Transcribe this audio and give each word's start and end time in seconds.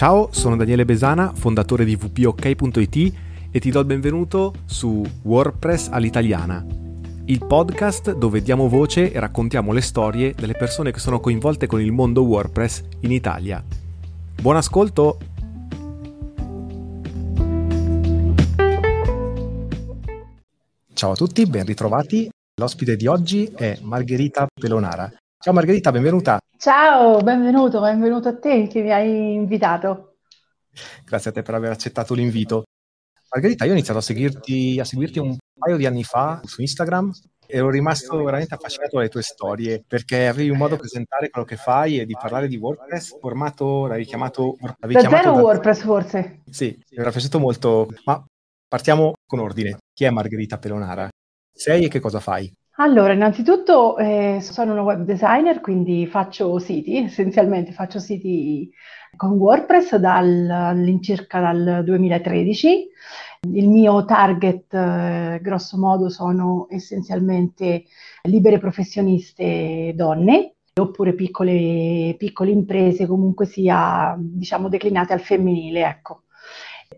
Ciao, 0.00 0.30
sono 0.32 0.56
Daniele 0.56 0.86
Besana, 0.86 1.30
fondatore 1.34 1.84
di 1.84 1.94
vpok.it 1.94 3.14
e 3.50 3.60
ti 3.60 3.70
do 3.70 3.80
il 3.80 3.84
benvenuto 3.84 4.54
su 4.64 5.04
WordPress 5.24 5.88
all'italiana, 5.90 6.64
il 7.26 7.44
podcast 7.44 8.14
dove 8.14 8.40
diamo 8.40 8.66
voce 8.70 9.12
e 9.12 9.20
raccontiamo 9.20 9.72
le 9.72 9.82
storie 9.82 10.32
delle 10.34 10.54
persone 10.54 10.90
che 10.90 11.00
sono 11.00 11.20
coinvolte 11.20 11.66
con 11.66 11.82
il 11.82 11.92
mondo 11.92 12.22
WordPress 12.22 12.82
in 13.00 13.12
Italia. 13.12 13.62
Buon 14.40 14.56
ascolto! 14.56 15.18
Ciao 20.94 21.10
a 21.10 21.14
tutti, 21.14 21.44
ben 21.44 21.66
ritrovati. 21.66 22.30
L'ospite 22.58 22.96
di 22.96 23.06
oggi 23.06 23.52
è 23.54 23.78
Margherita 23.82 24.46
Pelonara. 24.58 25.12
Ciao 25.42 25.54
Margherita, 25.54 25.90
benvenuta. 25.90 26.38
Ciao, 26.58 27.16
benvenuto, 27.22 27.80
benvenuto 27.80 28.28
a 28.28 28.38
te 28.38 28.66
che 28.66 28.82
mi 28.82 28.92
hai 28.92 29.32
invitato. 29.32 30.18
Grazie 31.02 31.30
a 31.30 31.32
te 31.32 31.40
per 31.40 31.54
aver 31.54 31.70
accettato 31.70 32.12
l'invito. 32.12 32.64
Margherita, 33.30 33.64
io 33.64 33.70
ho 33.70 33.74
iniziato 33.74 34.00
a 34.00 34.02
seguirti, 34.02 34.78
a 34.78 34.84
seguirti 34.84 35.18
un 35.18 35.38
paio 35.58 35.78
di 35.78 35.86
anni 35.86 36.04
fa 36.04 36.42
su 36.44 36.60
Instagram 36.60 37.10
e 37.46 37.56
ero 37.56 37.70
rimasto 37.70 38.22
veramente 38.22 38.52
affascinato 38.52 38.96
dalle 38.96 39.08
tue 39.08 39.22
storie 39.22 39.82
perché 39.86 40.26
avevi 40.26 40.50
un 40.50 40.58
modo 40.58 40.74
di 40.74 40.80
presentare 40.80 41.30
quello 41.30 41.46
che 41.46 41.56
fai 41.56 41.98
e 41.98 42.04
di 42.04 42.12
parlare 42.20 42.46
di 42.46 42.58
WordPress, 42.58 43.18
formato, 43.18 43.86
l'avevi 43.86 44.04
chiamato... 44.04 44.58
L'avevi 44.60 44.92
da 44.92 45.00
chiamato 45.00 45.22
zero 45.22 45.36
da... 45.36 45.42
WordPress 45.42 45.82
forse? 45.82 46.42
Sì, 46.50 46.78
mi 46.90 46.98
era 46.98 47.10
piaciuto 47.10 47.38
molto, 47.38 47.88
ma 48.04 48.22
partiamo 48.68 49.14
con 49.24 49.38
ordine. 49.38 49.78
Chi 49.94 50.04
è 50.04 50.10
Margherita 50.10 50.58
Pelonara? 50.58 51.08
Sei 51.50 51.86
e 51.86 51.88
che 51.88 51.98
cosa 51.98 52.20
fai? 52.20 52.52
Allora, 52.80 53.12
innanzitutto 53.12 53.98
eh, 53.98 54.38
sono 54.40 54.72
una 54.72 54.80
web 54.80 55.02
designer, 55.02 55.60
quindi 55.60 56.06
faccio 56.06 56.58
siti, 56.58 56.96
essenzialmente 56.96 57.72
faccio 57.72 57.98
siti 57.98 58.70
con 59.16 59.32
WordPress 59.32 59.96
dal, 59.96 60.48
all'incirca 60.48 61.40
dal 61.40 61.82
2013. 61.84 62.88
Il 63.52 63.68
mio 63.68 64.06
target, 64.06 64.72
eh, 64.72 65.40
grosso 65.42 65.76
modo, 65.76 66.08
sono 66.08 66.68
essenzialmente 66.70 67.84
libere 68.22 68.58
professioniste 68.58 69.92
donne 69.94 70.54
oppure 70.80 71.12
piccole, 71.14 72.14
piccole 72.16 72.50
imprese, 72.50 73.06
comunque 73.06 73.44
sia, 73.44 74.16
diciamo, 74.18 74.70
declinate 74.70 75.12
al 75.12 75.20
femminile, 75.20 75.86
ecco 75.86 76.22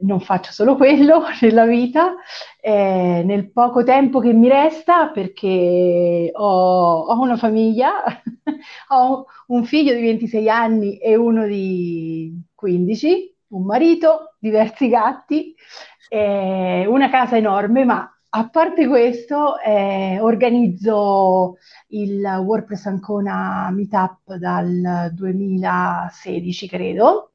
non 0.00 0.20
faccio 0.20 0.52
solo 0.52 0.76
quello 0.76 1.22
nella 1.40 1.66
vita, 1.66 2.14
eh, 2.60 3.22
nel 3.24 3.50
poco 3.52 3.84
tempo 3.84 4.18
che 4.20 4.32
mi 4.32 4.48
resta, 4.48 5.08
perché 5.10 6.30
ho, 6.32 7.00
ho 7.04 7.20
una 7.20 7.36
famiglia, 7.36 7.92
ho 8.88 9.26
un 9.48 9.64
figlio 9.64 9.94
di 9.94 10.00
26 10.00 10.48
anni 10.48 10.98
e 10.98 11.16
uno 11.16 11.46
di 11.46 12.40
15, 12.54 13.36
un 13.48 13.64
marito, 13.64 14.34
diversi 14.38 14.88
gatti, 14.88 15.54
eh, 16.08 16.86
una 16.86 17.10
casa 17.10 17.36
enorme, 17.36 17.84
ma 17.84 18.06
a 18.34 18.48
parte 18.48 18.88
questo, 18.88 19.58
eh, 19.58 20.18
organizzo 20.20 21.58
il 21.88 22.22
WordPress 22.22 22.86
Ancona 22.86 23.68
Meetup 23.70 24.34
dal 24.36 25.10
2016, 25.12 26.66
credo, 26.66 27.31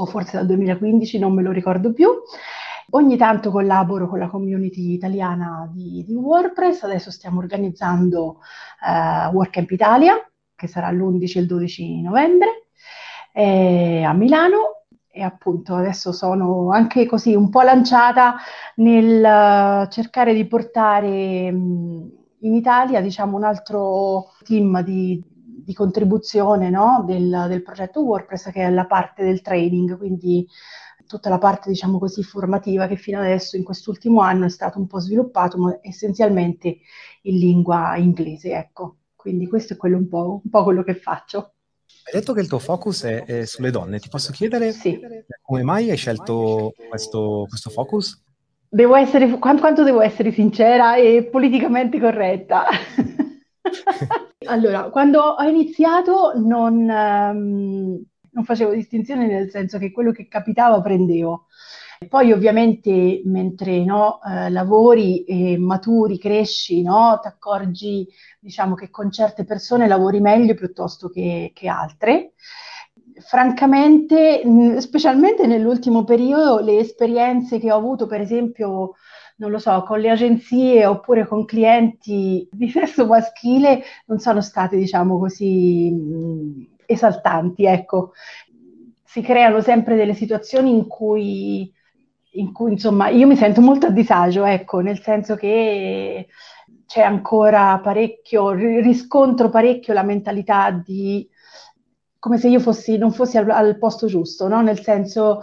o 0.00 0.06
forse 0.06 0.36
dal 0.36 0.46
2015, 0.46 1.18
non 1.18 1.34
me 1.34 1.42
lo 1.42 1.50
ricordo 1.50 1.92
più. 1.92 2.08
Ogni 2.90 3.16
tanto 3.16 3.50
collaboro 3.50 4.08
con 4.08 4.18
la 4.18 4.28
community 4.28 4.92
italiana 4.92 5.68
di, 5.70 6.04
di 6.06 6.14
WordPress, 6.14 6.84
adesso 6.84 7.10
stiamo 7.10 7.40
organizzando 7.40 8.40
eh, 8.86 9.26
WordCamp 9.32 9.70
Italia, 9.70 10.14
che 10.54 10.66
sarà 10.66 10.90
l'11 10.90 11.36
e 11.36 11.40
il 11.40 11.46
12 11.46 12.02
novembre, 12.02 12.68
eh, 13.32 14.02
a 14.02 14.12
Milano 14.12 14.84
e 15.10 15.22
appunto 15.22 15.74
adesso 15.74 16.12
sono 16.12 16.70
anche 16.70 17.04
così 17.06 17.34
un 17.34 17.50
po' 17.50 17.62
lanciata 17.62 18.36
nel 18.76 19.18
uh, 19.18 19.88
cercare 19.90 20.32
di 20.32 20.46
portare 20.46 21.50
mh, 21.50 22.10
in 22.40 22.54
Italia 22.54 23.00
diciamo 23.00 23.36
un 23.36 23.42
altro 23.42 24.34
team 24.44 24.80
di, 24.82 25.20
di 25.68 25.74
contribuzione 25.74 26.70
no? 26.70 27.04
del, 27.06 27.44
del, 27.46 27.62
progetto 27.62 28.00
WordPress 28.00 28.50
che 28.52 28.62
è 28.62 28.70
la 28.70 28.86
parte 28.86 29.22
del 29.22 29.42
training, 29.42 29.98
quindi 29.98 30.48
tutta 31.06 31.28
la 31.28 31.36
parte 31.36 31.68
diciamo 31.68 31.98
così 31.98 32.22
formativa 32.22 32.86
che 32.86 32.96
fino 32.96 33.18
adesso 33.18 33.54
in 33.58 33.64
quest'ultimo 33.64 34.22
anno 34.22 34.46
è 34.46 34.48
stato 34.48 34.78
un 34.78 34.86
po' 34.86 34.98
sviluppato, 34.98 35.58
ma 35.58 35.78
essenzialmente 35.82 36.78
in 37.22 37.36
lingua 37.36 37.98
inglese, 37.98 38.52
ecco. 38.52 38.96
Quindi 39.14 39.46
questo 39.46 39.74
è 39.74 39.76
quello 39.76 39.98
un 39.98 40.08
po', 40.08 40.40
un 40.42 40.50
po 40.50 40.64
quello 40.64 40.82
che 40.82 40.94
faccio. 40.94 41.52
Hai 42.04 42.18
detto 42.18 42.32
che 42.32 42.40
il 42.40 42.48
tuo 42.48 42.58
focus 42.58 43.02
è, 43.02 43.24
è 43.24 43.44
sulle 43.44 43.70
donne, 43.70 43.98
ti 43.98 44.08
posso 44.08 44.32
chiedere 44.32 44.72
sì. 44.72 44.98
come 45.42 45.62
mai 45.62 45.90
hai 45.90 45.98
scelto 45.98 46.72
questo, 46.88 47.44
questo 47.46 47.68
focus? 47.68 48.22
Devo 48.70 48.96
essere, 48.96 49.38
quanto, 49.38 49.60
quanto 49.60 49.84
devo 49.84 50.00
essere 50.00 50.32
sincera 50.32 50.96
e 50.96 51.28
politicamente 51.30 52.00
corretta? 52.00 52.64
allora, 54.46 54.84
quando 54.90 55.20
ho 55.20 55.42
iniziato 55.42 56.32
non, 56.36 56.74
um, 56.88 58.02
non 58.30 58.44
facevo 58.44 58.72
distinzione 58.72 59.26
nel 59.26 59.50
senso 59.50 59.78
che 59.78 59.90
quello 59.90 60.12
che 60.12 60.28
capitava 60.28 60.80
prendevo. 60.80 61.46
Poi 62.08 62.30
ovviamente 62.30 63.22
mentre 63.24 63.84
no, 63.84 64.20
eh, 64.22 64.50
lavori 64.50 65.24
e 65.24 65.58
maturi, 65.58 66.16
cresci, 66.16 66.82
no, 66.82 67.18
ti 67.20 67.26
accorgi 67.26 68.06
diciamo, 68.38 68.76
che 68.76 68.88
con 68.88 69.10
certe 69.10 69.44
persone 69.44 69.88
lavori 69.88 70.20
meglio 70.20 70.54
piuttosto 70.54 71.08
che, 71.08 71.50
che 71.52 71.66
altre. 71.66 72.34
Francamente, 73.20 74.80
specialmente 74.80 75.48
nell'ultimo 75.48 76.04
periodo, 76.04 76.60
le 76.60 76.78
esperienze 76.78 77.58
che 77.58 77.72
ho 77.72 77.76
avuto, 77.76 78.06
per 78.06 78.20
esempio, 78.20 78.94
non 79.38 79.50
lo 79.50 79.58
so, 79.58 79.82
con 79.84 80.00
le 80.00 80.10
agenzie 80.10 80.84
oppure 80.86 81.26
con 81.26 81.44
clienti 81.44 82.48
di 82.50 82.68
sesso 82.70 83.06
maschile 83.06 83.82
non 84.06 84.18
sono 84.18 84.40
state, 84.40 84.76
diciamo 84.76 85.18
così, 85.18 86.68
esaltanti, 86.86 87.64
ecco. 87.64 88.12
Si 89.04 89.20
creano 89.22 89.60
sempre 89.60 89.96
delle 89.96 90.14
situazioni 90.14 90.70
in 90.70 90.86
cui, 90.86 91.72
in 92.32 92.52
cui, 92.52 92.72
insomma, 92.72 93.08
io 93.08 93.26
mi 93.26 93.36
sento 93.36 93.60
molto 93.60 93.86
a 93.86 93.90
disagio, 93.90 94.44
ecco, 94.44 94.80
nel 94.80 95.00
senso 95.00 95.36
che 95.36 96.26
c'è 96.86 97.02
ancora 97.02 97.78
parecchio, 97.80 98.50
riscontro 98.52 99.50
parecchio 99.50 99.94
la 99.94 100.02
mentalità 100.02 100.70
di 100.70 101.28
come 102.18 102.38
se 102.38 102.48
io 102.48 102.58
fossi, 102.58 102.98
non 102.98 103.12
fossi 103.12 103.38
al, 103.38 103.48
al 103.48 103.78
posto 103.78 104.06
giusto, 104.06 104.48
no? 104.48 104.60
Nel 104.60 104.80
senso 104.80 105.42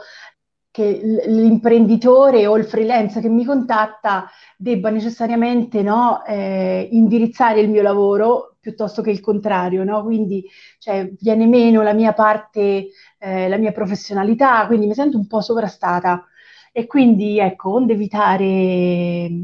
che 0.75 0.99
l'imprenditore 1.27 2.45
o 2.47 2.57
il 2.57 2.65
freelance 2.65 3.21
che 3.21 3.29
mi 3.29 3.45
contatta 3.45 4.29
debba 4.57 4.89
necessariamente 4.89 5.81
no, 5.81 6.21
eh, 6.25 6.89
indirizzare 6.91 7.61
il 7.61 7.69
mio 7.69 7.81
lavoro 7.81 8.57
piuttosto 8.59 9.01
che 9.01 9.09
il 9.09 9.21
contrario, 9.21 9.85
no? 9.85 10.03
quindi 10.03 10.43
cioè, 10.77 11.09
viene 11.17 11.47
meno 11.47 11.81
la 11.81 11.93
mia 11.93 12.11
parte, 12.11 12.87
eh, 13.19 13.47
la 13.47 13.55
mia 13.55 13.71
professionalità, 13.71 14.67
quindi 14.67 14.87
mi 14.87 14.93
sento 14.93 15.15
un 15.15 15.27
po' 15.27 15.39
sovrastata 15.39 16.25
e 16.73 16.87
quindi 16.87 17.39
ecco, 17.39 17.71
onde 17.71 17.93
evitare 17.93 18.45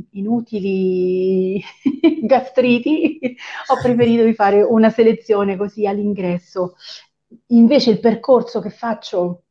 inutili 0.10 1.64
gastriti, 2.24 3.38
ho 3.68 3.82
preferito 3.82 4.26
di 4.26 4.34
fare 4.34 4.64
una 4.64 4.90
selezione 4.90 5.56
così 5.56 5.88
all'ingresso. 5.88 6.76
Invece 7.48 7.92
il 7.92 8.02
percorso 8.02 8.60
che 8.60 8.70
faccio 8.70 9.44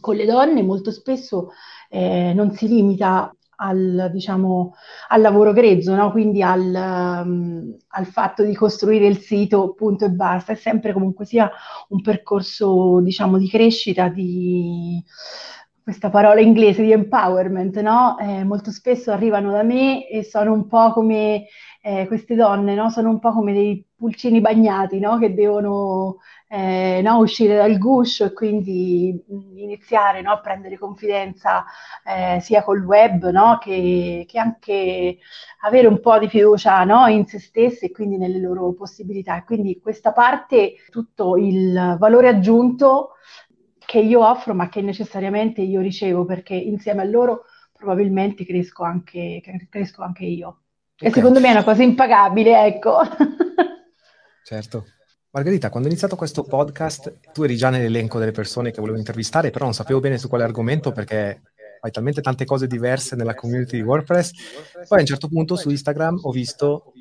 con 0.00 0.16
le 0.16 0.26
donne 0.26 0.62
molto 0.62 0.90
spesso 0.90 1.50
eh, 1.88 2.32
non 2.34 2.52
si 2.52 2.68
limita 2.68 3.34
al, 3.60 4.10
diciamo, 4.12 4.74
al 5.08 5.20
lavoro 5.20 5.52
grezzo, 5.52 5.94
no? 5.94 6.10
quindi 6.10 6.42
al, 6.42 7.22
um, 7.24 7.76
al, 7.88 8.06
fatto 8.06 8.42
di 8.42 8.54
costruire 8.54 9.06
il 9.06 9.18
sito 9.18 9.74
punto 9.74 10.06
e 10.06 10.10
basta, 10.10 10.52
è 10.52 10.56
sempre 10.56 10.92
comunque 10.92 11.24
sia 11.24 11.50
un 11.88 12.00
percorso 12.00 13.00
diciamo, 13.00 13.38
di 13.38 13.48
crescita, 13.48 14.08
di 14.08 15.02
questa 15.82 16.10
parola 16.10 16.40
inglese 16.40 16.82
di 16.82 16.92
empowerment, 16.92 17.80
no? 17.80 18.16
eh, 18.18 18.44
molto 18.44 18.70
spesso 18.70 19.10
arrivano 19.10 19.50
da 19.50 19.62
me 19.62 20.08
e 20.08 20.22
sono 20.22 20.52
un 20.52 20.66
po' 20.66 20.92
come 20.92 21.46
eh, 21.82 22.06
queste 22.06 22.34
donne, 22.34 22.74
no? 22.74 22.90
sono 22.90 23.10
un 23.10 23.18
po' 23.18 23.32
come 23.32 23.52
dei 23.52 23.84
pulcini 23.94 24.40
bagnati 24.40 25.00
che 25.18 25.34
devono 25.34 26.18
eh, 26.52 27.00
no, 27.00 27.18
uscire 27.18 27.54
dal 27.54 27.78
guscio 27.78 28.24
e 28.24 28.32
quindi 28.32 29.22
mh, 29.24 29.56
iniziare 29.56 30.20
no, 30.20 30.32
a 30.32 30.40
prendere 30.40 30.76
confidenza 30.76 31.64
eh, 32.04 32.40
sia 32.40 32.64
col 32.64 32.82
web 32.82 33.30
no, 33.30 33.58
che, 33.60 34.24
che, 34.26 34.38
anche 34.40 35.18
avere 35.60 35.86
un 35.86 36.00
po' 36.00 36.18
di 36.18 36.28
fiducia 36.28 36.82
in 37.08 37.24
se 37.26 37.38
stesse 37.38 37.86
e 37.86 37.90
quindi 37.92 38.16
nelle 38.16 38.40
loro 38.40 38.72
possibilità. 38.72 39.44
Quindi 39.44 39.78
questa 39.78 40.12
parte, 40.12 40.74
tutto 40.90 41.36
il 41.36 41.96
valore 42.00 42.26
aggiunto 42.26 43.12
che 43.78 44.00
io 44.00 44.26
offro 44.26 44.52
ma 44.52 44.68
che 44.68 44.82
necessariamente 44.82 45.60
io 45.60 45.80
ricevo 45.80 46.24
perché 46.24 46.54
insieme 46.54 47.02
a 47.02 47.04
loro 47.04 47.44
probabilmente 47.72 48.44
cresco 48.44 48.82
anche, 48.82 49.40
cresco 49.70 50.02
anche 50.02 50.24
io. 50.24 50.62
Okay. 50.96 51.10
E 51.10 51.12
secondo 51.12 51.38
me 51.38 51.48
è 51.48 51.52
una 51.52 51.64
cosa 51.64 51.84
impagabile, 51.84 52.66
ecco. 52.66 52.98
Certo. 54.42 54.84
Margherita, 55.32 55.70
quando 55.70 55.86
ho 55.86 55.90
iniziato 55.92 56.16
questo 56.16 56.42
podcast, 56.42 57.20
tu 57.32 57.44
eri 57.44 57.54
già 57.54 57.70
nell'elenco 57.70 58.18
delle 58.18 58.32
persone 58.32 58.72
che 58.72 58.80
volevo 58.80 58.98
intervistare, 58.98 59.50
però 59.50 59.64
non 59.64 59.74
sapevo 59.74 60.00
bene 60.00 60.18
su 60.18 60.28
quale 60.28 60.42
argomento 60.42 60.90
perché 60.90 61.42
fai 61.80 61.92
talmente 61.92 62.20
tante 62.20 62.44
cose 62.44 62.66
diverse 62.66 63.14
nella 63.14 63.36
community 63.36 63.76
di 63.76 63.82
WordPress. 63.82 64.32
Poi 64.88 64.98
a 64.98 65.00
un 65.00 65.06
certo 65.06 65.28
punto 65.28 65.54
su 65.54 65.70
Instagram 65.70 66.18
ho 66.22 66.32
visto 66.32 66.92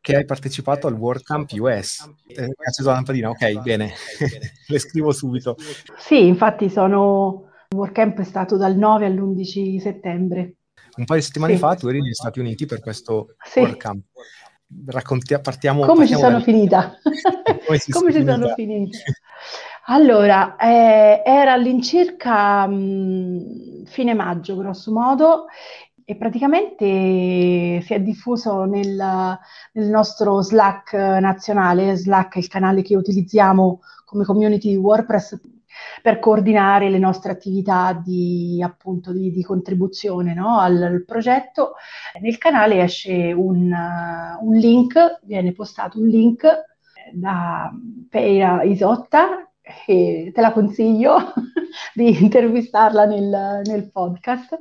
che 0.00 0.16
hai 0.16 0.24
partecipato 0.24 0.88
al 0.88 0.94
WordCamp 0.94 1.48
US. 1.52 2.10
Eh, 2.26 2.42
hai 2.42 2.50
acceso 2.64 2.88
la 2.88 2.94
lampadina, 2.94 3.30
ok, 3.30 3.62
bene, 3.62 3.92
le 4.66 4.78
scrivo 4.80 5.12
subito. 5.12 5.56
Sì, 5.96 6.26
infatti 6.26 6.68
sono... 6.68 7.50
Il 7.68 7.78
WordCamp 7.78 8.18
è 8.18 8.24
stato 8.24 8.56
dal 8.56 8.74
9 8.74 9.06
all'11 9.06 9.78
settembre. 9.78 10.54
Un 10.96 11.04
paio 11.04 11.20
di 11.20 11.24
settimane 11.24 11.52
sì. 11.52 11.58
fa 11.60 11.76
tu 11.76 11.86
eri 11.86 12.00
negli 12.00 12.14
Stati 12.14 12.40
Uniti 12.40 12.66
per 12.66 12.80
questo 12.80 13.36
sì. 13.44 13.60
WordCamp 13.60 14.02
racconti, 14.86 15.38
partiamo. 15.40 15.84
Come 15.84 16.06
partiamo 16.06 16.20
ci 16.20 16.24
sono 16.24 16.38
da... 16.38 16.44
finita? 16.44 16.98
Come, 17.70 18.10
Come 18.10 18.12
ci 18.12 18.24
sono 18.24 18.48
finita? 18.54 18.98
Allora, 19.86 20.56
eh, 20.56 21.22
era 21.24 21.52
all'incirca 21.52 22.66
mh, 22.66 22.74
mm, 22.74 23.84
fine 23.84 24.14
maggio, 24.14 24.56
grosso 24.56 24.92
modo, 24.92 25.46
e 26.04 26.16
praticamente 26.16 27.80
si 27.82 27.94
è 27.94 28.00
diffuso 28.00 28.64
nel, 28.64 28.96
nel, 29.72 29.88
nostro 29.88 30.42
Slack 30.42 30.92
nazionale. 30.92 31.96
Slack 31.96 32.36
è 32.36 32.38
il 32.38 32.48
canale 32.48 32.82
che 32.82 32.96
utilizziamo 32.96 33.80
come 34.04 34.24
community 34.24 34.70
di 34.70 34.76
WordPress 34.76 35.40
per 36.02 36.18
coordinare 36.18 36.90
le 36.90 36.98
nostre 36.98 37.32
attività 37.32 37.92
di, 37.92 38.60
appunto, 38.62 39.12
di, 39.12 39.30
di 39.30 39.42
contribuzione 39.42 40.34
no? 40.34 40.58
al, 40.58 40.82
al, 40.82 41.04
progetto. 41.04 41.74
Nel 42.20 42.38
canale 42.38 42.82
esce 42.82 43.32
un, 43.32 43.72
uh, 43.72 44.44
un, 44.44 44.54
link, 44.56 45.20
viene 45.22 45.52
postato 45.52 45.98
un 45.98 46.06
link 46.06 46.44
da 47.12 47.70
Peira 48.08 48.62
Isotta, 48.62 49.50
e 49.86 50.30
te 50.34 50.40
la 50.40 50.52
consiglio 50.52 51.16
di 51.94 52.22
intervistarla 52.22 53.04
nel, 53.04 53.60
nel, 53.64 53.90
podcast, 53.90 54.58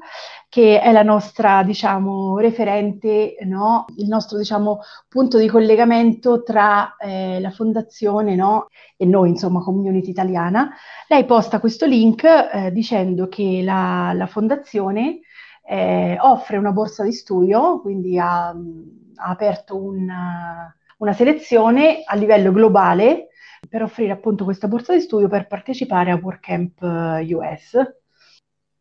che 0.48 0.82
è 0.82 0.92
la 0.92 1.04
nostra, 1.04 1.64
diciamo, 1.64 2.38
referente, 2.38 3.38
no? 3.44 3.86
il 3.98 4.08
nostro, 4.08 4.38
diciamo, 4.38 4.80
punto 5.08 5.38
di 5.38 5.48
collegamento 5.48 6.44
tra 6.44 6.96
eh, 6.98 7.40
la 7.40 7.52
fondazione 7.52 8.36
no? 8.36 8.68
e 8.96 9.06
noi, 9.06 9.30
insomma, 9.30 9.62
community 9.62 10.10
italiana. 10.10 10.72
Lei 11.08 11.26
posta 11.26 11.60
questo 11.60 11.86
link 11.86 12.24
eh, 12.24 12.72
dicendo 12.72 13.28
che 13.28 13.62
la, 13.64 14.12
la 14.14 14.28
fondazione 14.28 15.20
eh, 15.66 16.18
offre 16.20 16.58
una 16.58 16.72
borsa 16.72 17.04
di 17.04 17.14
studio, 17.14 17.80
quindi 17.82 18.18
ha, 18.18 18.50
ha 18.50 19.30
aperto 19.30 19.78
una, 19.78 20.74
una 21.00 21.14
selezione 21.14 22.02
a 22.06 22.16
livello 22.16 22.52
globale 22.52 23.28
per 23.68 23.84
offrire 23.84 24.12
appunto 24.12 24.44
questa 24.44 24.68
borsa 24.68 24.94
di 24.94 25.02
studio 25.02 25.28
per 25.28 25.48
partecipare 25.48 26.12
a 26.12 26.20
WordCamp 26.22 26.82
US. 26.82 27.76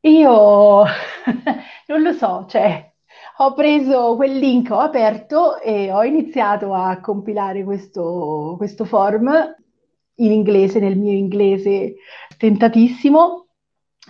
Eh, 0.00 0.10
Io 0.10 0.84
non 1.86 2.02
lo 2.02 2.12
so, 2.12 2.46
cioè 2.48 2.92
ho 3.38 3.52
preso 3.54 4.16
quel 4.16 4.36
link, 4.36 4.70
ho 4.70 4.80
aperto 4.80 5.60
e 5.60 5.92
ho 5.92 6.04
iniziato 6.04 6.74
a 6.74 7.00
compilare 7.00 7.64
questo, 7.64 8.54
questo 8.56 8.84
form 8.84 9.30
in 10.16 10.32
inglese, 10.32 10.80
nel 10.80 10.98
mio 10.98 11.12
inglese 11.12 11.96
tentatissimo, 12.36 13.47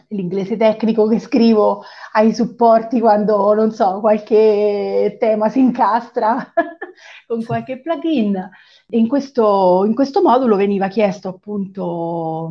l'inglese 0.08 0.56
tecnico 0.56 1.06
che 1.06 1.18
scrivo 1.18 1.82
ai 2.12 2.34
supporti 2.34 3.00
quando, 3.00 3.52
non 3.54 3.72
so, 3.72 4.00
qualche 4.00 5.16
tema 5.18 5.48
si 5.48 5.60
incastra 5.60 6.52
con 7.26 7.44
qualche 7.44 7.80
plugin. 7.80 8.50
In 8.90 9.06
questo, 9.08 9.84
in 9.86 9.94
questo 9.94 10.22
modulo 10.22 10.56
veniva 10.56 10.88
chiesto 10.88 11.28
appunto 11.28 12.50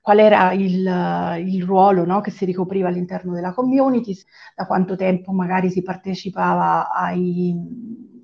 qual 0.00 0.18
era 0.18 0.52
il, 0.52 1.44
il 1.46 1.62
ruolo 1.64 2.04
no, 2.04 2.20
che 2.20 2.32
si 2.32 2.44
ricopriva 2.44 2.88
all'interno 2.88 3.32
della 3.34 3.52
community, 3.52 4.14
da 4.56 4.66
quanto 4.66 4.96
tempo 4.96 5.30
magari 5.30 5.70
si 5.70 5.82
partecipava 5.82 6.90
ai, 6.90 7.54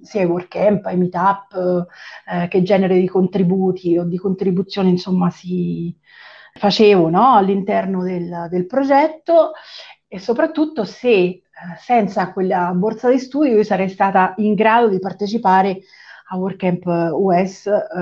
sia 0.03 0.23
ai 0.23 0.27
workcamp, 0.27 0.87
ai 0.87 0.97
meetup, 0.97 1.87
eh, 2.29 2.49
che 2.49 2.63
genere 2.63 2.99
di 2.99 3.07
contributi 3.07 3.97
o 3.97 4.05
di 4.05 4.19
contribuzioni 4.19 4.91
insomma 4.91 5.31
si 5.31 5.97
facevo 6.59 7.09
no, 7.09 7.35
all'interno 7.35 8.03
del, 8.03 8.49
del 8.51 8.67
progetto 8.67 9.53
e 10.07 10.19
soprattutto 10.19 10.85
se 10.85 11.11
eh, 11.11 11.43
senza 11.79 12.33
quella 12.33 12.73
borsa 12.75 13.11
di 13.11 13.19
studio 13.19 13.57
io 13.57 13.65
sarei 13.65 13.89
stata 13.89 14.35
in 14.39 14.55
grado 14.55 14.89
di 14.89 14.99
partecipare 14.99 15.81
a 16.31 16.37
WordCamp 16.37 16.85
US 17.15 17.67
eh, 17.67 18.01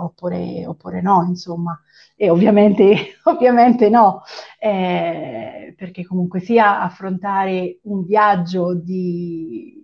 oppure, 0.00 0.66
oppure, 0.66 1.02
no, 1.02 1.24
insomma. 1.28 1.78
E 2.16 2.30
ovviamente, 2.30 3.18
ovviamente 3.24 3.88
no, 3.90 4.22
eh, 4.58 5.74
perché 5.76 6.04
comunque 6.04 6.40
sia 6.40 6.80
affrontare 6.80 7.80
un 7.82 8.04
viaggio 8.04 8.74
di 8.74 9.75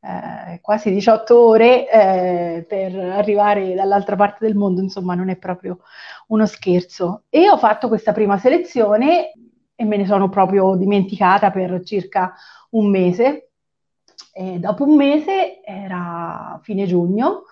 eh, 0.00 0.60
quasi 0.60 0.90
18 0.90 1.38
ore 1.38 1.90
eh, 1.90 2.64
per 2.68 2.94
arrivare 2.96 3.74
dall'altra 3.74 4.16
parte 4.16 4.44
del 4.46 4.54
mondo, 4.56 4.80
insomma, 4.80 5.14
non 5.14 5.28
è 5.28 5.36
proprio 5.36 5.78
uno 6.28 6.46
scherzo. 6.46 7.24
E 7.28 7.48
ho 7.48 7.56
fatto 7.58 7.88
questa 7.88 8.12
prima 8.12 8.38
selezione 8.38 9.32
e 9.74 9.84
me 9.84 9.96
ne 9.96 10.06
sono 10.06 10.28
proprio 10.28 10.74
dimenticata 10.76 11.50
per 11.50 11.82
circa 11.84 12.34
un 12.70 12.90
mese 12.90 13.48
e 14.32 14.58
dopo 14.60 14.84
un 14.84 14.94
mese, 14.94 15.62
era 15.64 16.60
fine 16.62 16.86
giugno, 16.86 17.46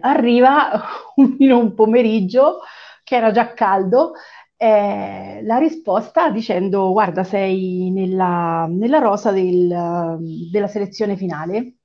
arriva 0.00 0.82
in 1.38 1.50
un 1.50 1.74
pomeriggio 1.74 2.60
che 3.02 3.16
era 3.16 3.30
già 3.30 3.52
caldo, 3.54 4.12
eh, 4.56 5.40
la 5.42 5.58
risposta 5.58 6.30
dicendo 6.30 6.92
guarda 6.92 7.24
sei 7.24 7.90
nella, 7.90 8.66
nella 8.68 8.98
rosa 8.98 9.30
del, 9.30 10.18
della 10.50 10.68
selezione 10.68 11.16
finale. 11.16 11.75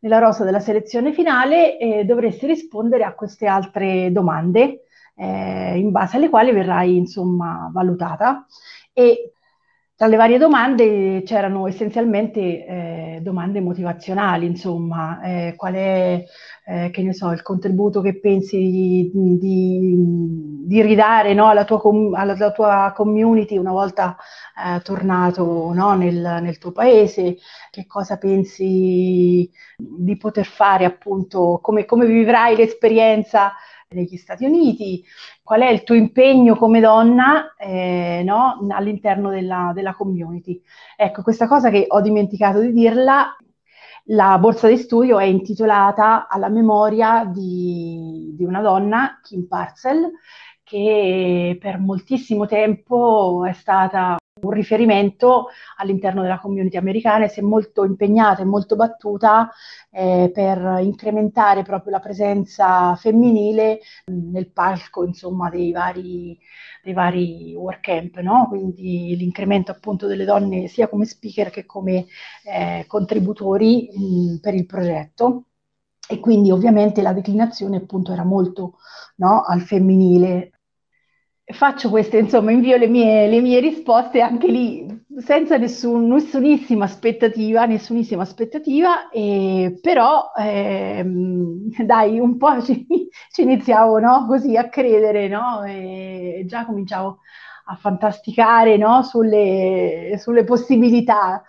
Nella 0.00 0.18
rosa 0.18 0.44
della 0.44 0.60
selezione 0.60 1.12
finale 1.12 1.78
eh, 1.78 2.04
dovresti 2.04 2.46
rispondere 2.46 3.04
a 3.04 3.14
queste 3.14 3.46
altre 3.46 4.12
domande 4.12 4.84
eh, 5.16 5.76
in 5.76 5.90
base 5.90 6.16
alle 6.16 6.28
quali 6.28 6.52
verrai 6.52 6.96
insomma 6.96 7.68
valutata. 7.72 8.46
E 8.92 9.32
tra 9.98 10.06
le 10.06 10.14
varie 10.14 10.38
domande 10.38 11.24
c'erano 11.24 11.66
essenzialmente 11.66 12.38
eh, 12.40 13.18
domande 13.20 13.60
motivazionali, 13.60 14.46
insomma, 14.46 15.20
eh, 15.22 15.54
qual 15.56 15.74
è, 15.74 16.24
eh, 16.66 16.90
che 16.90 17.02
ne 17.02 17.12
so, 17.12 17.32
il 17.32 17.42
contributo 17.42 18.00
che 18.00 18.20
pensi 18.20 18.58
di, 18.58 19.10
di, 19.12 19.94
di 20.66 20.82
ridare 20.82 21.34
no, 21.34 21.48
alla, 21.48 21.64
tua 21.64 21.80
com- 21.80 22.14
alla, 22.14 22.52
tua 22.52 22.92
community 22.94 23.56
una 23.56 23.72
volta 23.72 24.16
eh, 24.56 24.80
tornato 24.82 25.72
no, 25.74 25.96
nel, 25.96 26.14
nel, 26.42 26.58
tuo 26.58 26.70
paese, 26.70 27.36
che 27.72 27.84
cosa 27.88 28.18
pensi 28.18 29.50
di 29.76 30.16
poter 30.16 30.46
fare 30.46 30.84
appunto, 30.84 31.58
come, 31.60 31.84
come 31.84 32.06
vivrai 32.06 32.54
l'esperienza 32.54 33.52
negli 33.90 34.16
Stati 34.16 34.44
Uniti, 34.44 35.02
qual 35.42 35.62
è 35.62 35.70
il 35.70 35.82
tuo 35.82 35.94
impegno 35.94 36.56
come 36.56 36.80
donna 36.80 37.54
eh, 37.56 38.22
no, 38.24 38.66
all'interno 38.70 39.30
della, 39.30 39.72
della 39.74 39.94
community. 39.94 40.60
Ecco, 40.96 41.22
questa 41.22 41.46
cosa 41.48 41.70
che 41.70 41.86
ho 41.88 42.00
dimenticato 42.00 42.60
di 42.60 42.72
dirla, 42.72 43.34
la 44.10 44.38
borsa 44.38 44.68
di 44.68 44.76
studio 44.76 45.18
è 45.18 45.24
intitolata 45.24 46.28
alla 46.28 46.48
memoria 46.48 47.24
di, 47.24 48.34
di 48.36 48.44
una 48.44 48.60
donna, 48.60 49.20
Kim 49.22 49.46
Parcel, 49.46 50.10
che 50.62 51.56
per 51.58 51.78
moltissimo 51.78 52.46
tempo 52.46 53.44
è 53.46 53.52
stata 53.52 54.17
un 54.42 54.50
riferimento 54.50 55.48
all'interno 55.76 56.22
della 56.22 56.38
community 56.38 56.76
americana 56.76 57.24
e 57.24 57.28
si 57.28 57.40
è 57.40 57.42
molto 57.42 57.84
impegnata 57.84 58.42
e 58.42 58.44
molto 58.44 58.76
battuta 58.76 59.50
eh, 59.90 60.30
per 60.32 60.78
incrementare 60.80 61.62
proprio 61.62 61.92
la 61.92 62.00
presenza 62.00 62.94
femminile 62.96 63.80
nel 64.06 64.50
palco 64.50 65.04
insomma, 65.04 65.50
dei 65.50 65.72
vari, 65.72 66.38
dei 66.82 66.92
vari 66.92 67.54
workcamp, 67.54 68.18
no? 68.18 68.46
quindi 68.48 69.16
l'incremento 69.16 69.70
appunto 69.70 70.06
delle 70.06 70.24
donne 70.24 70.68
sia 70.68 70.88
come 70.88 71.04
speaker 71.04 71.50
che 71.50 71.66
come 71.66 72.06
eh, 72.44 72.84
contributori 72.86 73.88
mh, 73.92 74.36
per 74.40 74.54
il 74.54 74.66
progetto 74.66 75.44
e 76.10 76.20
quindi 76.20 76.50
ovviamente 76.50 77.02
la 77.02 77.12
declinazione 77.12 77.76
appunto 77.76 78.12
era 78.12 78.24
molto 78.24 78.78
no, 79.16 79.42
al 79.42 79.60
femminile 79.60 80.57
faccio 81.52 81.88
queste, 81.88 82.18
insomma, 82.18 82.50
invio 82.52 82.76
le 82.76 82.86
mie, 82.88 83.28
le 83.28 83.40
mie 83.40 83.60
risposte 83.60 84.20
anche 84.20 84.46
lì 84.48 84.86
senza 85.18 85.56
nessun, 85.56 86.06
nessunissima 86.06 86.84
aspettativa, 86.84 87.64
nessunissima 87.64 88.22
aspettativa, 88.22 89.08
eh, 89.10 89.78
però 89.80 90.30
ehm, 90.36 91.70
dai, 91.84 92.18
un 92.18 92.36
po' 92.36 92.62
ci, 92.62 92.86
ci 93.32 93.42
iniziavo 93.42 93.98
no? 93.98 94.26
così 94.26 94.56
a 94.56 94.68
credere, 94.68 95.28
no? 95.28 95.62
E 95.64 96.44
già 96.46 96.64
cominciavo 96.64 97.18
a 97.66 97.74
fantasticare 97.76 98.76
no? 98.76 99.02
sulle, 99.02 100.16
sulle 100.18 100.44
possibilità. 100.44 101.42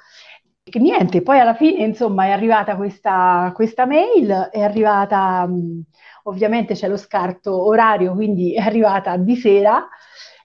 E 0.64 0.80
niente, 0.80 1.22
poi 1.22 1.40
alla 1.40 1.56
fine, 1.56 1.84
insomma, 1.84 2.26
è 2.26 2.32
arrivata 2.32 2.76
questa, 2.76 3.52
questa 3.56 3.86
mail, 3.86 4.50
è 4.52 4.62
arrivata... 4.62 5.46
Mh, 5.48 5.84
ovviamente 6.30 6.74
c'è 6.74 6.88
lo 6.88 6.98
scarto 6.98 7.66
orario, 7.66 8.14
quindi 8.14 8.54
è 8.54 8.62
arrivata 8.62 9.18
di 9.18 9.36
sera. 9.36 9.88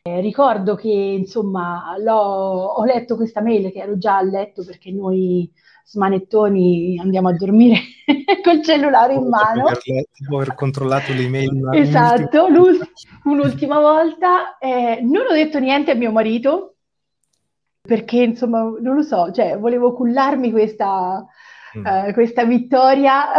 Eh, 0.03 0.21
ricordo 0.21 0.75
che 0.75 0.89
insomma 0.89 1.95
ho 1.97 2.85
letto 2.85 3.17
questa 3.17 3.41
mail 3.41 3.73
che 3.73 3.79
ero 3.79 3.97
già 3.97 4.19
a 4.19 4.23
letto 4.23 4.63
perché 4.63 4.91
noi 4.91 5.51
smanettoni 5.87 6.99
andiamo 6.99 7.29
a 7.29 7.33
dormire 7.37 7.79
col 8.43 8.63
cellulare 8.63 9.15
in 9.15 9.29
mano. 9.29 9.65
Dopo 10.19 10.37
aver 10.37 10.55
controllato 10.55 11.13
le 11.13 11.23
email. 11.23 11.71
Esatto, 11.73 12.47
un'ultima, 12.47 12.87
un'ultima 13.25 13.81
volta. 13.81 14.59
Eh, 14.59 15.01
non 15.03 15.27
ho 15.31 15.33
detto 15.33 15.59
niente 15.59 15.93
a 15.93 15.95
mio 15.95 16.11
marito 16.11 16.75
perché 17.87 18.23
insomma 18.23 18.63
non 18.81 18.95
lo 18.95 19.03
so, 19.03 19.31
cioè 19.31 19.59
volevo 19.59 19.93
cullarmi 19.93 20.51
questa, 20.51 21.25
mm. 21.79 21.85
uh, 21.85 22.13
questa 22.13 22.45
vittoria 22.45 23.33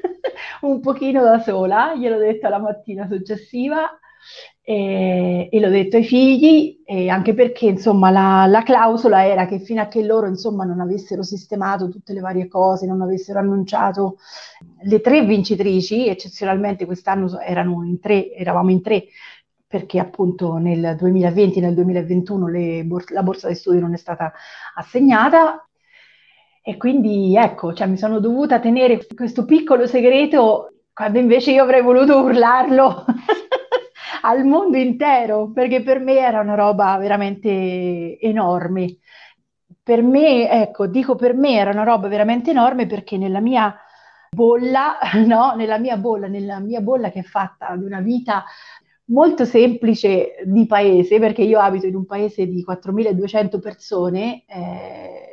un 0.62 0.80
pochino 0.80 1.22
da 1.22 1.40
sola, 1.40 1.94
gliel'ho 1.94 2.18
detto 2.18 2.48
la 2.48 2.58
mattina 2.58 3.06
successiva 3.06 3.98
e, 4.64 5.48
e 5.50 5.60
l'ho 5.60 5.68
detto 5.68 5.96
ai 5.96 6.04
figli, 6.04 6.82
anche 7.08 7.34
perché 7.34 7.66
insomma 7.66 8.10
la, 8.10 8.46
la, 8.46 8.62
clausola 8.62 9.26
era 9.26 9.46
che 9.46 9.58
fino 9.58 9.80
a 9.80 9.86
che 9.86 10.04
loro 10.04 10.28
insomma 10.28 10.64
non 10.64 10.80
avessero 10.80 11.22
sistemato 11.22 11.88
tutte 11.88 12.12
le 12.12 12.20
varie 12.20 12.46
cose, 12.46 12.86
non 12.86 13.02
avessero 13.02 13.40
annunciato 13.40 14.18
le 14.82 15.00
tre 15.00 15.24
vincitrici, 15.24 16.06
eccezionalmente 16.06 16.86
quest'anno 16.86 17.40
erano 17.40 17.82
in 17.84 17.98
tre, 17.98 18.32
eravamo 18.32 18.70
in 18.70 18.82
tre, 18.82 19.06
perché 19.66 19.98
appunto 19.98 20.58
nel 20.58 20.96
2020 20.96 21.58
e 21.58 21.62
nel 21.62 21.74
2021 21.74 22.84
bor- 22.84 23.10
la 23.10 23.22
borsa 23.22 23.48
di 23.48 23.54
studio 23.54 23.80
non 23.80 23.94
è 23.94 23.96
stata 23.96 24.32
assegnata. 24.74 25.66
E 26.64 26.76
quindi 26.76 27.36
ecco, 27.36 27.74
cioè, 27.74 27.88
mi 27.88 27.96
sono 27.96 28.20
dovuta 28.20 28.60
tenere 28.60 29.04
questo 29.14 29.44
piccolo 29.44 29.86
segreto 29.88 30.74
quando 30.92 31.18
invece 31.18 31.50
io 31.52 31.62
avrei 31.64 31.82
voluto 31.82 32.20
urlarlo 32.20 33.04
al 34.22 34.44
mondo 34.44 34.76
intero, 34.76 35.50
perché 35.52 35.82
per 35.82 35.98
me 35.98 36.18
era 36.18 36.40
una 36.40 36.54
roba 36.54 36.96
veramente 36.98 38.18
enorme. 38.20 38.98
Per 39.82 40.02
me, 40.02 40.48
ecco, 40.48 40.86
dico 40.86 41.16
per 41.16 41.34
me 41.34 41.56
era 41.56 41.70
una 41.70 41.82
roba 41.82 42.06
veramente 42.06 42.50
enorme 42.50 42.86
perché 42.86 43.16
nella 43.16 43.40
mia 43.40 43.76
bolla, 44.30 44.98
no? 45.26 45.54
Nella 45.56 45.78
mia 45.78 45.96
bolla, 45.96 46.28
nella 46.28 46.60
mia 46.60 46.80
bolla 46.80 47.10
che 47.10 47.20
è 47.20 47.24
fatta 47.24 47.74
di 47.76 47.84
una 47.84 48.00
vita 48.00 48.44
molto 49.06 49.44
semplice 49.44 50.34
di 50.44 50.66
paese, 50.66 51.18
perché 51.18 51.42
io 51.42 51.58
abito 51.58 51.86
in 51.86 51.96
un 51.96 52.06
paese 52.06 52.46
di 52.46 52.64
4.200 52.64 53.58
persone, 53.58 54.44
eh, 54.46 55.31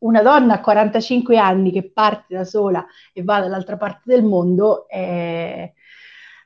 una 0.00 0.22
donna 0.22 0.54
a 0.54 0.60
45 0.60 1.38
anni 1.38 1.72
che 1.72 1.90
parte 1.90 2.34
da 2.34 2.44
sola 2.44 2.86
e 3.12 3.22
va 3.22 3.40
dall'altra 3.40 3.76
parte 3.76 4.02
del 4.04 4.22
mondo, 4.24 4.88
eh, 4.88 5.74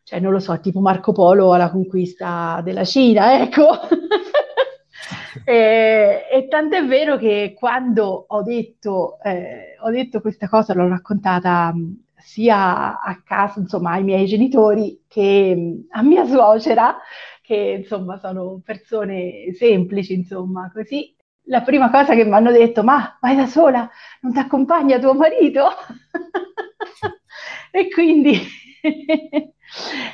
cioè 0.04 0.20
non 0.20 0.32
lo 0.32 0.40
so, 0.40 0.58
tipo 0.60 0.80
Marco 0.80 1.12
Polo 1.12 1.52
alla 1.52 1.70
conquista 1.70 2.60
della 2.64 2.84
Cina, 2.84 3.40
ecco. 3.40 3.78
e, 5.44 6.26
e 6.30 6.48
tant'è 6.48 6.84
vero 6.86 7.16
che 7.16 7.54
quando 7.56 8.24
ho 8.28 8.42
detto, 8.42 9.18
eh, 9.22 9.76
ho 9.80 9.90
detto 9.90 10.20
questa 10.20 10.48
cosa, 10.48 10.74
l'ho 10.74 10.88
raccontata 10.88 11.72
sia 12.16 13.00
a 13.00 13.22
casa, 13.22 13.60
insomma, 13.60 13.92
ai 13.92 14.04
miei 14.04 14.26
genitori 14.26 15.02
che 15.08 15.84
a 15.90 16.02
mia 16.02 16.24
suocera, 16.24 16.96
che 17.42 17.76
insomma 17.80 18.18
sono 18.18 18.60
persone 18.64 19.52
semplici, 19.54 20.14
insomma, 20.14 20.70
così. 20.72 21.14
La 21.46 21.62
prima 21.62 21.90
cosa 21.90 22.14
che 22.14 22.24
mi 22.24 22.32
hanno 22.32 22.50
detto, 22.52 22.82
ma 22.82 23.18
vai 23.20 23.36
da 23.36 23.46
sola, 23.46 23.88
non 24.20 24.32
ti 24.32 24.38
accompagna 24.38 24.98
tuo 24.98 25.14
marito? 25.14 25.68
e 27.70 27.88
quindi 27.88 28.40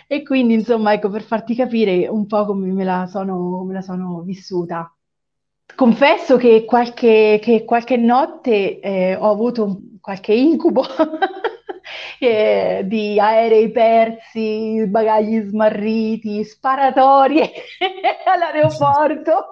e 0.07 0.23
quindi, 0.23 0.55
insomma, 0.55 0.93
ecco, 0.93 1.11
per 1.11 1.23
farti 1.23 1.55
capire 1.55 2.07
un 2.09 2.27
po' 2.27 2.45
come 2.45 2.71
me 2.73 2.85
la 2.85 3.07
sono, 3.07 3.65
me 3.65 3.75
la 3.75 3.83
sono 3.83 4.21
vissuta. 4.23 4.93
Confesso 5.75 6.37
che 6.37 6.65
qualche, 6.65 7.39
che 7.41 7.65
qualche 7.65 7.97
notte 7.97 8.81
eh, 8.81 9.15
ho 9.15 9.31
avuto 9.31 9.81
qualche 10.01 10.35
incubo 10.35 10.83
eh, 12.19 12.83
di 12.85 13.19
aerei 13.19 13.71
persi, 13.71 14.85
bagagli 14.87 15.41
smarriti, 15.41 16.45
sparatorie 16.45 17.51
all'aeroporto. 18.27 19.51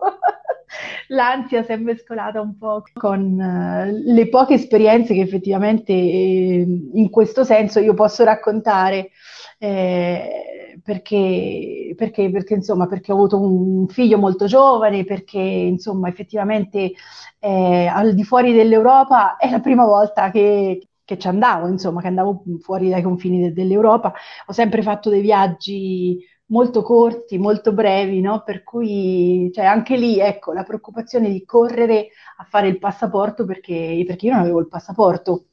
L'ansia 1.09 1.63
si 1.63 1.73
è 1.73 1.77
mescolata 1.77 2.41
un 2.41 2.59
po' 2.59 2.83
con 2.93 3.39
uh, 3.39 4.13
le 4.13 4.29
poche 4.29 4.55
esperienze 4.55 5.15
che 5.15 5.21
effettivamente 5.21 5.93
eh, 5.93 6.67
in 6.93 7.09
questo 7.09 7.45
senso 7.45 7.79
io 7.79 7.95
posso 7.95 8.25
raccontare 8.25 9.11
eh, 9.59 10.81
perché, 10.83 11.95
perché, 11.97 12.31
perché, 12.31 12.55
insomma, 12.55 12.87
perché 12.87 13.13
ho 13.13 13.17
avuto 13.17 13.41
un 13.41 13.89
figlio 13.89 14.19
molto 14.19 14.47
giovane, 14.47 15.05
perché 15.05 15.41
insomma, 15.41 16.09
effettivamente 16.09 16.93
eh, 17.39 17.87
al 17.87 18.15
di 18.15 18.25
fuori 18.25 18.53
dell'Europa 18.53 19.37
è 19.37 19.51
la 19.51 19.61
prima 19.61 19.85
volta 19.85 20.31
che, 20.31 20.89
che 21.07 21.19
ci 21.19 21.29
andavo, 21.29 21.69
insomma, 21.69 22.03
che 22.03 22.09
andavo 22.09 22.43
fuori 22.61 22.91
dai 22.91 23.03
confini 23.03 23.41
de- 23.41 23.53
dell'Europa. 23.55 24.13
Ho 24.49 24.53
sempre 24.53 24.83
fatto 24.83 25.09
dei 25.11 25.23
viaggi 25.23 26.19
molto 26.49 26.83
corti, 26.83 27.39
molto 27.39 27.73
brevi, 27.73 28.21
no? 28.21 28.43
Per 28.45 28.63
cui 28.63 29.51
cioè, 29.55 29.65
anche 29.65 29.97
lì, 29.97 30.19
ecco, 30.21 30.53
la 30.53 30.65
preoccupazione 30.65 31.31
di 31.31 31.45
correre 31.45 32.09
a 32.39 32.45
fare 32.45 32.69
il 32.69 32.79
passaporto 32.79 33.45
perché, 33.47 34.03
perché 34.07 34.27
io 34.27 34.33
non 34.33 34.43
avevo 34.43 34.61
il 34.61 34.69
passaporto 34.69 35.47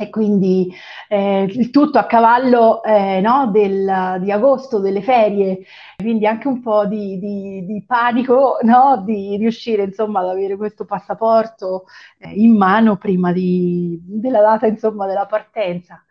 e 0.00 0.10
quindi 0.10 0.72
eh, 1.08 1.42
il 1.42 1.70
tutto 1.70 1.98
a 1.98 2.06
cavallo 2.06 2.84
eh, 2.84 3.20
no, 3.20 3.50
del, 3.50 4.18
di 4.20 4.30
agosto, 4.30 4.78
delle 4.78 5.02
ferie, 5.02 5.64
quindi 5.96 6.24
anche 6.24 6.46
un 6.46 6.62
po' 6.62 6.86
di, 6.86 7.18
di, 7.18 7.64
di 7.66 7.84
panico 7.84 8.58
no, 8.62 9.02
di 9.04 9.36
riuscire 9.36 9.82
insomma 9.82 10.20
ad 10.20 10.28
avere 10.28 10.56
questo 10.56 10.84
passaporto 10.84 11.86
eh, 12.18 12.30
in 12.30 12.56
mano 12.56 12.96
prima 12.96 13.32
di, 13.32 13.98
della 14.04 14.40
data 14.40 14.66
insomma 14.68 15.06
della 15.08 15.26
partenza. 15.26 16.04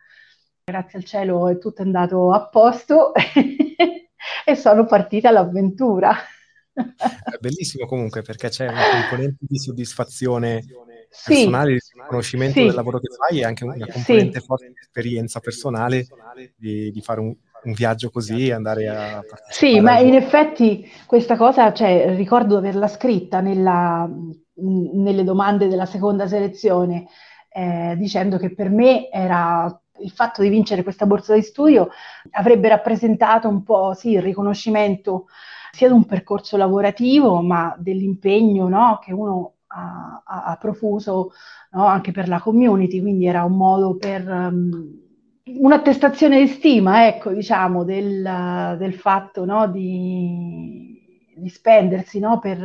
Grazie 0.65 1.00
al 1.00 1.06
cielo 1.06 1.48
è 1.48 1.58
tutto 1.58 1.82
andato 1.82 2.34
a 2.34 2.46
posto 2.50 3.13
e 4.46 4.56
sono 4.56 4.86
partita 4.86 5.29
all'avventura. 5.29 6.13
È 6.74 7.38
bellissimo 7.39 7.86
comunque 7.88 8.22
perché 8.22 8.50
c'è 8.50 8.67
un 8.67 8.75
componente 8.91 9.46
di 9.48 9.58
soddisfazione 9.58 10.62
personale, 11.26 11.80
sì, 11.80 11.94
di 11.94 12.02
riconoscimento 12.02 12.60
sì. 12.60 12.66
del 12.66 12.76
lavoro 12.76 13.00
che 13.00 13.08
fai 13.10 13.40
e 13.40 13.46
anche 13.46 13.64
una 13.64 13.76
componente 13.92 14.40
sì. 14.40 14.46
forte 14.46 14.68
di 14.68 14.74
esperienza 14.80 15.40
personale 15.40 16.06
di, 16.56 16.92
di 16.92 17.02
fare 17.02 17.20
un, 17.20 17.34
un, 17.64 17.74
viaggio 17.74 18.10
così 18.10 18.48
e 18.48 18.54
andare 18.54 18.88
a 18.88 19.24
Sì, 19.50 19.80
ma 19.80 20.00
in 20.00 20.16
effetti 20.16 20.90
questa 21.06 21.36
cosa, 21.38 21.74
cioè, 21.74 22.16
ricordo 22.16 22.60
di 22.60 22.68
averla 22.68 22.88
scritta 22.88 23.42
nella, 23.42 24.10
nelle 24.56 25.24
domande 25.24 25.68
della 25.68 25.86
seconda 25.86 26.28
selezione, 26.28 27.08
eh, 27.50 27.96
dicendo 27.98 28.38
che 28.38 28.54
per 28.54 28.70
me 28.70 29.10
era 29.10 29.82
il 30.00 30.12
fatto 30.12 30.42
di 30.42 30.50
vincere 30.50 30.84
questa 30.84 31.08
borsa 31.08 31.34
di 31.34 31.42
studio 31.42 31.90
avrebbe 32.32 32.68
rappresentato 32.68 33.48
un 33.48 33.64
po' 33.64 33.94
sì, 33.94 34.12
il 34.12 34.22
riconoscimento 34.22 35.26
sia 35.72 35.88
di 35.88 35.94
un 35.94 36.06
percorso 36.06 36.58
lavorativo, 36.58 37.42
ma 37.42 37.76
dell'impegno 37.78 38.68
no, 38.68 39.00
che 39.04 39.14
uno 39.14 39.57
ha, 39.68 40.24
ha 40.24 40.58
profuso 40.58 41.32
no? 41.72 41.86
anche 41.86 42.12
per 42.12 42.28
la 42.28 42.40
community, 42.40 43.02
quindi 43.02 43.26
era 43.26 43.44
un 43.44 43.56
modo 43.56 43.98
per 43.98 44.28
um, 44.28 45.06
un'attestazione 45.44 46.40
di 46.40 46.48
stima, 46.48 47.08
ecco, 47.08 47.32
diciamo, 47.32 47.84
del, 47.84 48.76
del 48.78 48.94
fatto 48.94 49.46
no? 49.46 49.68
di, 49.68 51.34
di, 51.36 51.50
spendersi 51.50 52.20
no? 52.20 52.40
per, 52.40 52.58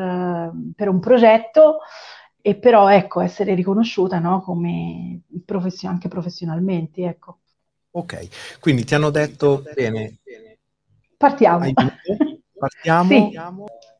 per, 0.75 0.89
un 0.89 1.01
progetto 1.01 1.79
e 2.41 2.57
però 2.57 2.89
ecco, 2.89 3.21
essere 3.21 3.55
riconosciuta 3.55 4.21
come 4.41 5.23
profession- 5.45 5.93
anche 5.93 6.09
professionalmente. 6.09 7.05
Ecco. 7.05 7.39
Ok, 7.93 8.59
quindi 8.59 8.85
ti 8.85 8.95
hanno 8.95 9.11
detto 9.11 9.63
bene. 9.75 10.19
Partiamo. 11.17 11.73
Partiamo. 12.59 13.09
Sì. 13.09 13.92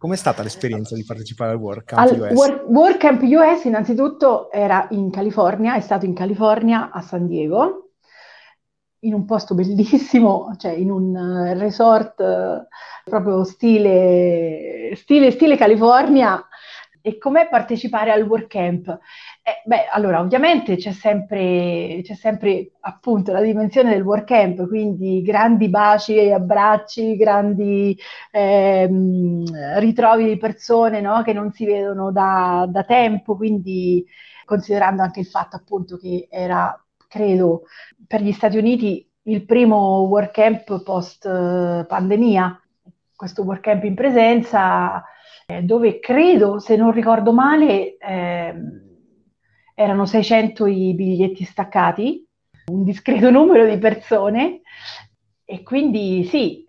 Com'è 0.00 0.16
stata 0.16 0.42
l'esperienza 0.42 0.94
di 0.94 1.04
partecipare 1.04 1.50
al 1.50 1.58
WordCamp 1.58 2.10
al 2.10 2.18
US? 2.18 2.32
Work, 2.32 2.64
WordCamp 2.68 3.20
US 3.20 3.64
innanzitutto 3.64 4.50
era 4.50 4.86
in 4.92 5.10
California, 5.10 5.74
è 5.74 5.80
stato 5.80 6.06
in 6.06 6.14
California 6.14 6.90
a 6.90 7.02
San 7.02 7.26
Diego, 7.26 7.90
in 9.00 9.12
un 9.12 9.26
posto 9.26 9.54
bellissimo, 9.54 10.54
cioè 10.56 10.72
in 10.72 10.90
un 10.90 11.14
uh, 11.14 11.58
resort 11.58 12.18
uh, 12.18 12.66
proprio 13.04 13.44
stile, 13.44 14.92
stile, 14.96 15.30
stile 15.32 15.58
California. 15.58 16.48
E 17.02 17.18
com'è 17.18 17.50
partecipare 17.50 18.10
al 18.10 18.22
WordCamp? 18.22 18.98
Eh, 19.50 19.62
beh, 19.64 19.86
allora, 19.88 20.20
ovviamente 20.20 20.76
c'è 20.76 20.92
sempre, 20.92 22.00
c'è 22.02 22.14
sempre 22.14 22.72
appunto 22.80 23.32
la 23.32 23.40
dimensione 23.40 23.90
del 23.90 24.02
work 24.02 24.26
camp, 24.26 24.68
quindi 24.68 25.22
grandi 25.22 25.68
baci 25.68 26.14
e 26.14 26.32
abbracci, 26.32 27.16
grandi 27.16 27.98
ehm, 28.30 29.78
ritrovi 29.80 30.26
di 30.26 30.36
persone 30.36 31.00
no, 31.00 31.22
che 31.22 31.32
non 31.32 31.50
si 31.50 31.64
vedono 31.64 32.12
da, 32.12 32.64
da 32.68 32.84
tempo, 32.84 33.34
quindi 33.36 34.06
considerando 34.44 35.02
anche 35.02 35.18
il 35.20 35.26
fatto 35.26 35.56
appunto 35.56 35.96
che 35.96 36.28
era, 36.30 36.72
credo, 37.08 37.62
per 38.06 38.22
gli 38.22 38.32
Stati 38.32 38.56
Uniti 38.56 39.04
il 39.22 39.44
primo 39.44 40.02
workcamp 40.02 40.82
post 40.84 41.28
pandemia, 41.86 42.60
questo 43.16 43.42
workcamp 43.42 43.82
in 43.84 43.94
presenza, 43.94 45.02
eh, 45.46 45.62
dove 45.62 45.98
credo, 45.98 46.60
se 46.60 46.76
non 46.76 46.92
ricordo 46.92 47.32
male, 47.32 47.96
eh, 47.98 48.54
erano 49.80 50.04
600 50.04 50.66
i 50.66 50.94
biglietti 50.94 51.44
staccati, 51.44 52.26
un 52.66 52.84
discreto 52.84 53.30
numero 53.32 53.66
di 53.66 53.78
persone, 53.78 54.60
e 55.44 55.62
quindi 55.62 56.24
sì, 56.24 56.66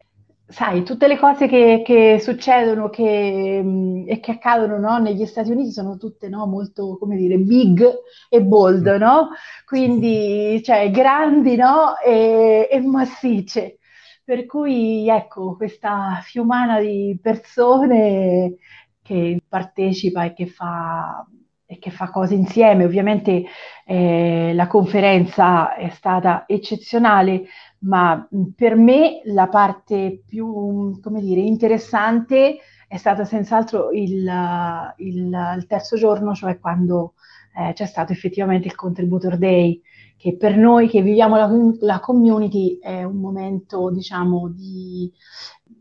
sai, 0.48 0.84
tutte 0.84 1.08
le 1.08 1.18
cose 1.18 1.48
che, 1.48 1.82
che 1.86 2.20
succedono 2.22 2.90
che, 2.90 3.62
mh, 3.62 4.06
e 4.08 4.20
che 4.22 4.32
accadono 4.32 4.78
no, 4.78 4.98
negli 5.00 5.26
Stati 5.26 5.52
Uniti 5.52 5.72
sono 5.72 5.98
tutte 5.98 6.30
no, 6.30 6.46
molto, 6.48 6.98
come 6.98 7.18
dire, 7.18 7.38
big 7.38 7.86
e 8.30 8.42
bold, 8.42 8.88
no? 8.88 9.30
Quindi, 9.66 10.62
cioè, 10.64 10.90
grandi, 10.90 11.56
no? 11.58 11.98
E, 12.00 12.68
e 12.72 12.80
massicce. 12.80 13.80
Per 14.24 14.46
cui, 14.46 15.10
ecco, 15.10 15.56
questa 15.58 16.20
fiumana 16.24 16.80
di 16.80 17.20
persone 17.22 18.56
che 19.02 19.42
partecipa 19.48 20.24
e 20.26 20.34
che 20.34 20.48
fa, 20.48 21.26
e 21.72 21.80
che 21.80 21.90
fa 21.90 22.10
cose 22.10 22.34
insieme. 22.34 22.84
Ovviamente 22.84 23.46
eh, 23.86 24.52
la 24.54 24.68
conferenza 24.68 25.74
è 25.74 25.88
stata 25.88 26.44
eccezionale, 26.46 27.46
ma 27.80 28.28
per 28.54 28.76
me 28.76 29.22
la 29.24 29.48
parte 29.48 30.22
più, 30.28 31.00
dire, 31.00 31.40
interessante 31.40 32.58
è 32.90 32.98
stata 32.98 33.24
senz'altro 33.24 33.90
il, 33.92 34.30
il, 34.98 35.56
il 35.56 35.66
terzo 35.66 35.96
giorno, 35.96 36.36
cioè 36.36 36.60
quando 36.60 37.14
eh, 37.58 37.72
c'è 37.72 37.86
stato 37.86 38.12
effettivamente 38.12 38.68
il 38.68 38.76
Contributor 38.76 39.38
Day, 39.38 39.82
che 40.18 40.36
per 40.36 40.58
noi 40.58 40.90
che 40.90 41.02
viviamo 41.02 41.38
la, 41.38 41.50
la 41.80 42.00
community 42.02 42.80
è 42.80 43.04
un 43.04 43.16
momento, 43.16 43.90
diciamo, 43.92 44.50
di, 44.50 45.10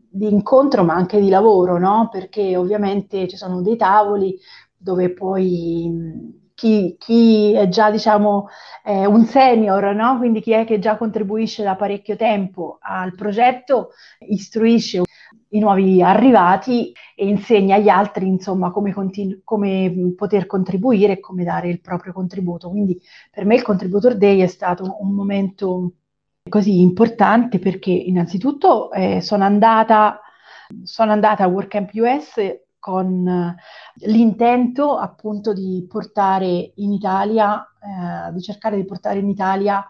di 0.09 0.31
incontro, 0.31 0.85
ma 0.85 0.93
anche 0.93 1.19
di 1.19 1.27
lavoro, 1.27 1.77
no? 1.77 2.07
Perché 2.09 2.55
ovviamente 2.55 3.27
ci 3.27 3.35
sono 3.35 3.61
dei 3.61 3.75
tavoli 3.75 4.39
dove 4.81 5.11
poi 5.11 6.39
chi, 6.53 6.95
chi, 6.99 7.53
è 7.53 7.67
già 7.69 7.89
diciamo 7.89 8.47
eh, 8.83 9.05
un 9.05 9.25
senior, 9.25 9.95
no? 9.95 10.17
quindi 10.17 10.41
chi 10.41 10.51
è 10.51 10.65
che 10.65 10.79
già 10.79 10.97
contribuisce 10.97 11.63
da 11.63 11.75
parecchio 11.75 12.15
tempo 12.15 12.77
al 12.81 13.15
progetto, 13.15 13.91
istruisce 14.27 15.01
i 15.49 15.59
nuovi 15.59 16.01
arrivati 16.01 16.93
e 17.15 17.27
insegna 17.27 17.75
agli 17.75 17.89
altri 17.89 18.27
insomma 18.27 18.71
come, 18.71 18.93
continu- 18.93 19.41
come 19.43 20.13
poter 20.15 20.45
contribuire 20.45 21.13
e 21.13 21.19
come 21.19 21.43
dare 21.43 21.69
il 21.69 21.81
proprio 21.81 22.13
contributo. 22.13 22.69
Quindi 22.69 22.99
per 23.29 23.45
me 23.45 23.55
il 23.55 23.61
Contributor 23.61 24.15
Day 24.15 24.39
è 24.39 24.47
stato 24.47 24.97
un 24.99 25.13
momento 25.13 25.93
così 26.49 26.81
importante 26.81 27.59
perché 27.59 27.91
innanzitutto 27.91 28.91
eh, 28.91 29.21
sono 29.21 29.43
andata 29.43 30.21
sono 30.83 31.11
andata 31.11 31.43
a 31.43 31.47
WordCamp 31.47 31.91
US 31.95 32.35
con 32.81 33.27
eh, 33.27 33.55
l'intento 34.07 34.97
appunto 34.97 35.53
di 35.53 35.85
portare 35.87 36.73
in 36.75 36.91
Italia, 36.91 37.63
eh, 37.79 38.33
di 38.33 38.41
cercare 38.41 38.75
di 38.75 38.83
portare 38.83 39.19
in 39.19 39.29
Italia 39.29 39.85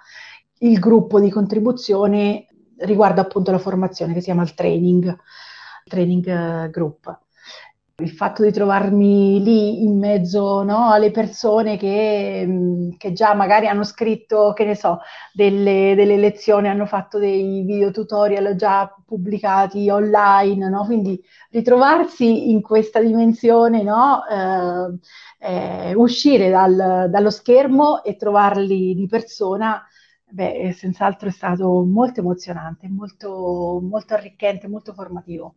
il 0.60 0.77
gruppo 0.77 1.19
di 1.19 1.31
contribuzione 1.31 2.45
riguardo 2.79 3.21
appunto 3.21 3.50
la 3.51 3.60
formazione 3.60 4.13
che 4.13 4.19
si 4.19 4.25
chiama 4.25 4.43
il 4.43 4.53
training, 4.53 5.17
training 5.86 6.27
eh, 6.27 6.69
group 6.69 7.19
il 8.01 8.10
fatto 8.12 8.43
di 8.43 8.51
trovarmi 8.51 9.41
lì 9.43 9.84
in 9.84 9.98
mezzo 9.98 10.63
no, 10.63 10.89
alle 10.91 11.12
persone 11.12 11.77
che, 11.77 12.43
mm, 12.46 12.91
che, 12.98 13.13
già 13.13 13.34
magari 13.34 13.67
hanno 13.67 13.84
scritto, 13.84 14.53
che 14.53 14.65
ne 14.65 14.75
so, 14.75 15.00
delle, 15.34 15.93
delle, 15.96 16.17
lezioni, 16.17 16.67
hanno 16.67 16.86
fatto 16.86 17.20
dei 17.20 17.63
video 17.63 17.91
tutorial 17.91 18.55
già 18.55 18.93
pubblicati 19.05 19.89
online, 19.89 20.70
no? 20.70 20.86
quindi 20.86 21.22
ritrovarsi 21.51 22.51
in 22.51 22.61
questa 22.61 23.00
dimensione, 23.01 23.83
no? 23.83 24.24
eh, 24.27 25.90
eh, 25.90 25.94
uscire 25.96 26.50
dal, 26.50 27.07
dallo 27.09 27.29
schermo 27.29 28.03
e 28.03 28.16
trovarli 28.16 28.96
di 28.96 29.07
persona, 29.07 29.83
beh, 30.29 30.74
senz'altro 30.75 31.29
è 31.29 31.31
stato 31.31 31.83
molto 31.85 32.20
emozionante, 32.22 32.87
molto, 32.90 33.79
molto 33.81 34.14
arricchente, 34.14 34.68
molto 34.68 34.94
formativo. 34.94 35.55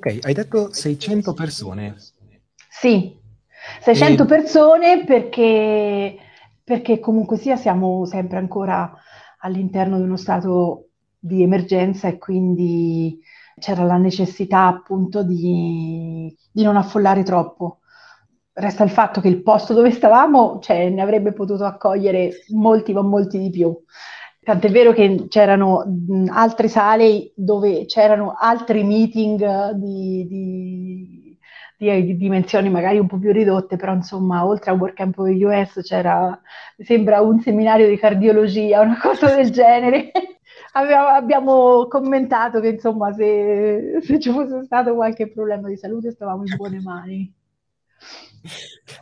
Ok, 0.00 0.20
hai 0.22 0.32
detto 0.32 0.72
600 0.72 1.34
persone. 1.34 1.94
Sì, 2.70 3.14
600 3.82 4.22
e... 4.22 4.26
persone 4.26 5.04
perché, 5.04 6.16
perché 6.64 6.98
comunque 6.98 7.36
sia 7.36 7.56
siamo 7.56 8.06
sempre 8.06 8.38
ancora 8.38 8.90
all'interno 9.40 9.98
di 9.98 10.04
uno 10.04 10.16
stato 10.16 10.88
di 11.18 11.42
emergenza 11.42 12.08
e 12.08 12.16
quindi 12.16 13.20
c'era 13.58 13.82
la 13.82 13.98
necessità 13.98 14.64
appunto 14.68 15.22
di, 15.22 16.34
di 16.50 16.62
non 16.62 16.78
affollare 16.78 17.22
troppo. 17.22 17.80
Resta 18.54 18.82
il 18.84 18.90
fatto 18.90 19.20
che 19.20 19.28
il 19.28 19.42
posto 19.42 19.74
dove 19.74 19.90
stavamo 19.90 20.60
cioè, 20.62 20.88
ne 20.88 21.02
avrebbe 21.02 21.34
potuto 21.34 21.66
accogliere 21.66 22.30
molti, 22.54 22.94
ma 22.94 23.02
molti 23.02 23.38
di 23.38 23.50
più. 23.50 23.78
Tant'è 24.42 24.70
vero 24.70 24.92
che 24.92 25.26
c'erano 25.28 25.84
mh, 25.84 26.28
altre 26.30 26.68
sale 26.68 27.32
dove 27.34 27.84
c'erano 27.84 28.34
altri 28.38 28.84
meeting 28.84 29.72
di, 29.72 30.26
di, 30.26 31.38
di, 31.76 32.04
di, 32.04 32.16
dimensioni 32.16 32.70
magari 32.70 32.98
un 32.98 33.06
po' 33.06 33.18
più 33.18 33.32
ridotte, 33.32 33.76
però 33.76 33.92
insomma, 33.92 34.46
oltre 34.46 34.70
a 34.70 34.74
WordCamp 34.74 35.18
US 35.18 35.80
c'era, 35.82 36.40
mi 36.76 36.84
sembra, 36.86 37.20
un 37.20 37.40
seminario 37.40 37.86
di 37.86 37.98
cardiologia, 37.98 38.80
una 38.80 38.98
cosa 38.98 39.34
del 39.34 39.50
genere. 39.50 40.10
Abbiamo, 40.72 41.08
abbiamo, 41.08 41.86
commentato 41.88 42.60
che 42.60 42.68
insomma 42.68 43.12
se, 43.12 43.98
se, 44.02 44.20
ci 44.20 44.30
fosse 44.30 44.62
stato 44.64 44.94
qualche 44.94 45.28
problema 45.28 45.66
di 45.66 45.76
salute 45.76 46.12
stavamo 46.12 46.44
in 46.44 46.54
buone 46.56 46.80
mani. 46.80 47.34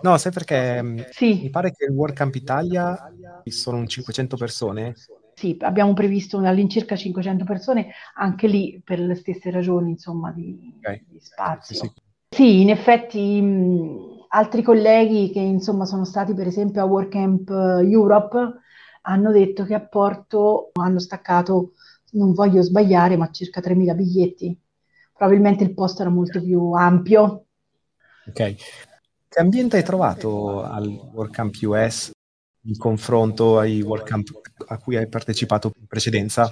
No, 0.00 0.16
sai 0.16 0.32
perché 0.32 1.06
sì. 1.10 1.40
mi 1.42 1.50
pare 1.50 1.72
che 1.72 1.84
il 1.84 1.90
WordCamp 1.90 2.34
Italia 2.34 3.12
sono 3.44 3.76
un 3.76 3.86
500 3.86 4.36
persone 4.38 4.94
sì, 5.38 5.56
abbiamo 5.60 5.94
previsto 5.94 6.38
all'incirca 6.38 6.96
500 6.96 7.44
persone, 7.44 7.92
anche 8.16 8.48
lì 8.48 8.82
per 8.84 8.98
le 8.98 9.14
stesse 9.14 9.52
ragioni, 9.52 9.90
insomma, 9.90 10.32
di, 10.32 10.74
okay. 10.78 11.04
di 11.06 11.20
spazio. 11.20 11.76
Sì, 11.76 11.92
sì. 12.34 12.60
in 12.62 12.70
effetti 12.70 13.40
mh, 13.40 14.26
altri 14.30 14.62
colleghi 14.62 15.30
che 15.30 15.38
insomma 15.38 15.84
sono 15.84 16.04
stati 16.04 16.34
per 16.34 16.48
esempio 16.48 16.82
a 16.82 16.86
WordCamp 16.86 17.48
Europe 17.84 18.36
hanno 19.02 19.30
detto 19.30 19.64
che 19.64 19.74
a 19.74 19.80
Porto 19.80 20.70
hanno 20.72 20.98
staccato, 20.98 21.74
non 22.12 22.32
voglio 22.32 22.60
sbagliare, 22.60 23.16
ma 23.16 23.30
circa 23.30 23.60
3.000 23.60 23.94
biglietti. 23.94 24.60
Probabilmente 25.14 25.62
il 25.62 25.72
posto 25.72 26.02
era 26.02 26.10
molto 26.10 26.42
più 26.42 26.72
ampio. 26.72 27.44
Ok. 28.26 28.54
Che 29.28 29.38
ambiente 29.38 29.76
hai 29.76 29.84
trovato 29.84 30.64
al 30.64 30.88
WordCamp 30.88 31.54
US 31.62 32.10
in 32.68 32.76
confronto 32.76 33.58
ai 33.58 33.80
WordCamp 33.80 34.28
a 34.68 34.78
cui 34.78 34.96
hai 34.96 35.08
partecipato 35.08 35.72
in 35.78 35.86
precedenza? 35.86 36.48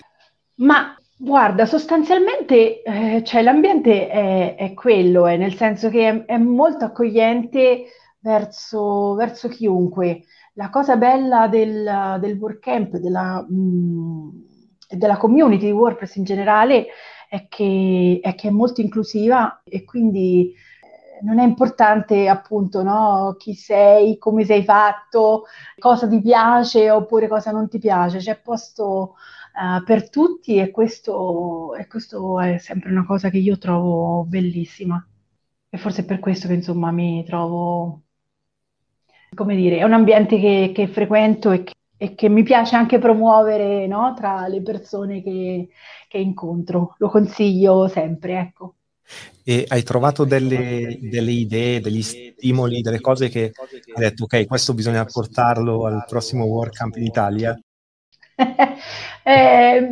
Ma 0.56 0.96
guarda, 1.16 1.66
sostanzialmente 1.66 2.82
eh, 2.82 3.22
cioè, 3.24 3.42
l'ambiente 3.42 4.08
è, 4.08 4.54
è 4.56 4.74
quello, 4.74 5.26
eh, 5.26 5.36
nel 5.36 5.54
senso 5.54 5.90
che 5.90 6.08
è, 6.08 6.24
è 6.24 6.38
molto 6.38 6.86
accogliente 6.86 7.84
verso, 8.20 9.14
verso, 9.14 9.48
chiunque. 9.48 10.24
La 10.54 10.70
cosa 10.70 10.96
bella 10.96 11.48
del, 11.48 12.18
del 12.20 12.38
WordCamp 12.38 12.98
mm, 12.98 14.28
e 14.88 14.96
della 14.96 15.16
community 15.18 15.66
di 15.66 15.72
WordPress 15.72 16.16
in 16.16 16.24
generale 16.24 16.86
è 17.28 17.46
che, 17.48 18.20
è 18.22 18.34
che 18.34 18.48
è 18.48 18.50
molto 18.50 18.80
inclusiva 18.80 19.60
e 19.64 19.84
quindi 19.84 20.54
non 21.22 21.38
è 21.38 21.44
importante 21.44 22.28
appunto 22.28 22.82
no, 22.82 23.36
chi 23.38 23.54
sei, 23.54 24.18
come 24.18 24.44
sei 24.44 24.64
fatto, 24.64 25.44
cosa 25.78 26.08
ti 26.08 26.20
piace 26.20 26.90
oppure 26.90 27.28
cosa 27.28 27.50
non 27.50 27.68
ti 27.68 27.78
piace, 27.78 28.18
c'è 28.18 28.38
posto 28.40 29.14
uh, 29.54 29.82
per 29.84 30.10
tutti 30.10 30.58
e 30.58 30.70
questo, 30.70 31.74
e 31.74 31.86
questo, 31.86 32.40
è 32.40 32.58
sempre 32.58 32.90
una 32.90 33.04
cosa 33.04 33.30
che 33.30 33.38
io 33.38 33.58
trovo 33.58 34.24
bellissima. 34.24 35.04
E 35.68 35.78
forse 35.78 36.02
è 36.02 36.04
per 36.04 36.20
questo 36.20 36.46
che 36.48 36.54
insomma 36.54 36.90
mi 36.90 37.24
trovo, 37.24 38.02
come 39.34 39.56
dire, 39.56 39.78
è 39.78 39.82
un 39.84 39.92
ambiente 39.92 40.38
che, 40.38 40.72
che 40.74 40.88
frequento 40.88 41.50
e 41.50 41.62
che, 41.64 41.74
e 41.96 42.14
che, 42.14 42.28
mi 42.28 42.42
piace 42.42 42.76
anche 42.76 42.98
promuovere 42.98 43.86
no, 43.86 44.14
tra 44.14 44.46
le 44.48 44.62
persone 44.62 45.22
che, 45.22 45.68
che 46.08 46.18
incontro, 46.18 46.94
lo 46.98 47.08
consiglio 47.08 47.88
sempre, 47.88 48.38
ecco. 48.38 48.75
E 49.44 49.64
hai 49.68 49.82
trovato 49.82 50.24
delle, 50.24 50.98
delle, 51.00 51.30
idee, 51.30 51.80
degli 51.80 52.02
stimoli, 52.02 52.80
delle 52.80 53.00
cose 53.00 53.28
che 53.28 53.52
hai 53.94 54.02
detto, 54.02 54.24
ok, 54.24 54.46
questo 54.46 54.74
bisogna 54.74 55.04
portarlo 55.04 55.86
al 55.86 56.04
prossimo 56.06 56.44
WordCamp 56.44 56.96
in 56.96 57.04
Italia? 57.04 57.58
eh, 59.22 59.88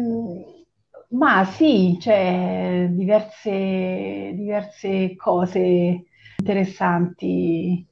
ma 1.10 1.44
sì, 1.44 1.96
c'è 2.00 2.88
diverse, 2.90 4.32
diverse 4.34 5.14
cose 5.16 6.04
interessanti. 6.38 7.86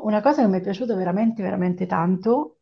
Una 0.00 0.22
cosa 0.22 0.42
che 0.42 0.48
mi 0.48 0.58
è 0.58 0.62
piaciuta 0.62 0.94
veramente, 0.94 1.42
veramente 1.42 1.86
tanto 1.86 2.56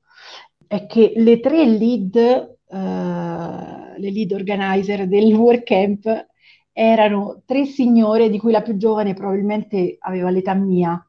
è 0.66 0.86
che 0.86 1.12
le 1.16 1.40
tre 1.40 1.64
lead 1.64 2.58
uh, 2.70 3.80
le 4.00 4.10
lead 4.10 4.32
organizer 4.32 5.06
del 5.06 5.34
work 5.34 5.64
camp 5.64 6.28
erano 6.72 7.42
tre 7.44 7.64
signore 7.64 8.30
di 8.30 8.38
cui 8.38 8.52
la 8.52 8.62
più 8.62 8.76
giovane 8.76 9.14
probabilmente 9.14 9.96
aveva 10.00 10.30
l'età 10.30 10.54
mia. 10.54 11.02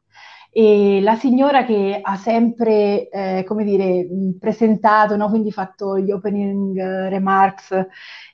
E 0.54 1.00
la 1.02 1.16
signora 1.16 1.64
che 1.64 2.00
ha 2.02 2.18
sempre, 2.18 3.08
eh, 3.10 3.46
come 3.46 3.64
dire, 3.64 4.06
presentato, 4.38 5.16
no? 5.16 5.30
quindi 5.30 5.50
fatto 5.50 5.98
gli 5.98 6.12
opening 6.12 6.78
remarks 7.08 7.72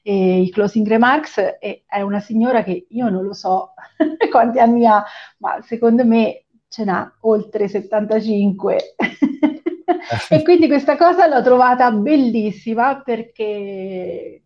e 0.01 0.41
i 0.41 0.49
closing 0.49 0.87
remarks, 0.87 1.37
è 1.59 2.01
una 2.01 2.19
signora 2.19 2.63
che 2.63 2.87
io 2.89 3.09
non 3.09 3.23
lo 3.23 3.33
so 3.33 3.73
quanti 4.31 4.57
anni 4.57 4.87
ha, 4.87 5.03
ma 5.37 5.61
secondo 5.61 6.03
me 6.05 6.45
ce 6.67 6.85
n'ha 6.85 7.17
oltre 7.21 7.67
75. 7.67 8.95
e 10.29 10.41
quindi 10.41 10.67
questa 10.67 10.97
cosa 10.97 11.27
l'ho 11.27 11.43
trovata 11.43 11.91
bellissima 11.91 13.01
perché 13.01 14.41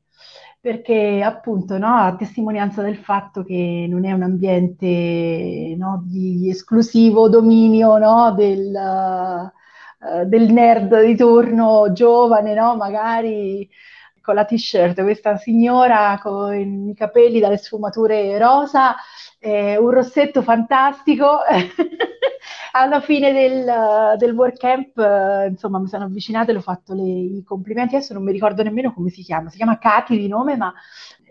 perché 0.62 1.24
appunto 1.24 1.80
no, 1.80 1.96
a 1.96 2.16
testimonianza 2.16 2.84
del 2.84 2.98
fatto 2.98 3.44
che 3.44 3.88
non 3.90 4.06
è 4.06 4.12
un 4.12 4.22
ambiente 4.22 5.76
no, 5.76 6.04
di 6.06 6.50
esclusivo 6.52 7.28
dominio 7.30 7.98
no, 7.98 8.32
del, 8.36 8.72
uh, 8.72 10.24
del, 10.26 10.52
nerd 10.52 11.04
di 11.04 11.16
turno 11.16 11.92
giovane, 11.94 12.54
magari 12.54 13.68
con 14.22 14.36
la 14.36 14.46
t-shirt, 14.46 15.02
questa 15.02 15.36
signora 15.38 16.20
con 16.22 16.90
i 16.90 16.94
capelli 16.96 17.40
dalle 17.40 17.58
sfumature 17.58 18.38
rosa, 18.38 18.96
eh, 19.40 19.78
un 19.78 19.90
rossetto 19.90 20.44
fantastico. 20.44 21.40
Alla 22.74 23.02
fine 23.02 23.34
del, 23.34 24.18
del 24.18 24.34
work 24.34 24.58
camp, 24.58 24.98
eh, 24.98 25.48
insomma, 25.50 25.80
mi 25.80 25.88
sono 25.88 26.06
avvicinata 26.06 26.50
e 26.50 26.54
le 26.54 26.60
ho 26.60 26.62
fatto 26.62 26.94
le, 26.94 27.04
i 27.04 27.44
complimenti. 27.44 27.96
Adesso 27.96 28.14
non 28.14 28.24
mi 28.24 28.32
ricordo 28.32 28.64
nemmeno 28.64 28.94
come 28.94 29.10
si 29.10 29.24
chiama, 29.24 29.50
si 29.50 29.58
chiama 29.58 29.78
Katy 29.78 30.18
di 30.18 30.28
nome, 30.28 30.56
ma 30.56 30.74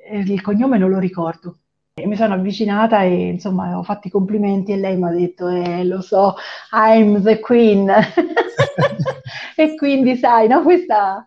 eh, 0.09 0.19
il 0.19 0.41
cognome 0.43 0.79
non 0.79 0.91
lo 0.91 0.99
ricordo. 0.99 1.59
E 1.95 2.07
mi 2.07 2.17
sono 2.17 2.35
avvicinata 2.35 3.03
e 3.03 3.29
insomma 3.29 3.77
ho 3.79 3.83
fatto 3.83 4.07
i 4.09 4.11
complimenti 4.11 4.73
e 4.73 4.77
lei 4.77 4.97
mi 4.97 5.09
ha 5.09 5.11
detto, 5.11 5.49
eh, 5.49 5.85
lo 5.85 6.01
so, 6.01 6.35
I'm 6.73 7.23
the 7.23 7.41
queen. 7.41 7.89
e 9.57 9.75
quindi 9.77 10.17
sai, 10.17 10.49
no, 10.49 10.63
questa, 10.63 11.27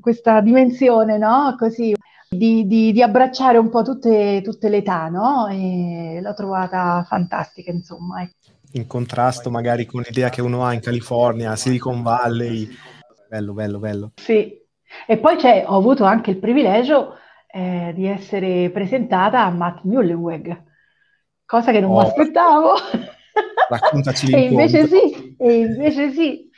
questa 0.00 0.40
dimensione, 0.40 1.18
no? 1.18 1.54
Così, 1.58 1.94
di, 2.28 2.66
di, 2.66 2.92
di 2.92 3.02
abbracciare 3.02 3.58
un 3.58 3.70
po' 3.70 3.82
tutte, 3.82 4.40
tutte 4.42 4.68
le 4.68 4.78
età, 4.78 5.08
no? 5.08 5.46
E 5.48 6.20
l'ho 6.22 6.34
trovata 6.34 7.04
fantastica, 7.06 7.70
insomma. 7.70 8.22
In 8.72 8.86
contrasto 8.86 9.50
magari 9.50 9.86
con 9.86 10.02
l'idea 10.06 10.28
che 10.28 10.42
uno 10.42 10.64
ha 10.64 10.74
in 10.74 10.80
California, 10.80 11.56
Silicon 11.56 12.02
Valley. 12.02 12.68
Bello, 13.28 13.52
bello, 13.52 13.78
bello. 13.78 14.12
Sì. 14.16 14.56
E 15.06 15.18
poi 15.18 15.36
c'è, 15.36 15.64
ho 15.66 15.76
avuto 15.76 16.04
anche 16.04 16.30
il 16.30 16.38
privilegio 16.38 17.14
eh, 17.46 17.92
di 17.94 18.06
essere 18.06 18.70
presentata 18.70 19.44
a 19.44 19.50
Matt 19.50 19.82
Mullenweg, 19.84 20.64
cosa 21.44 21.72
che 21.72 21.80
non 21.80 21.92
oh. 21.92 22.00
mi 22.00 22.06
aspettavo. 22.06 22.74
Raccontaci 23.68 24.32
e 24.32 24.40
invece 24.40 24.86
sì, 24.86 25.36
e 25.38 25.52
invece 25.54 26.10
sì. 26.10 26.48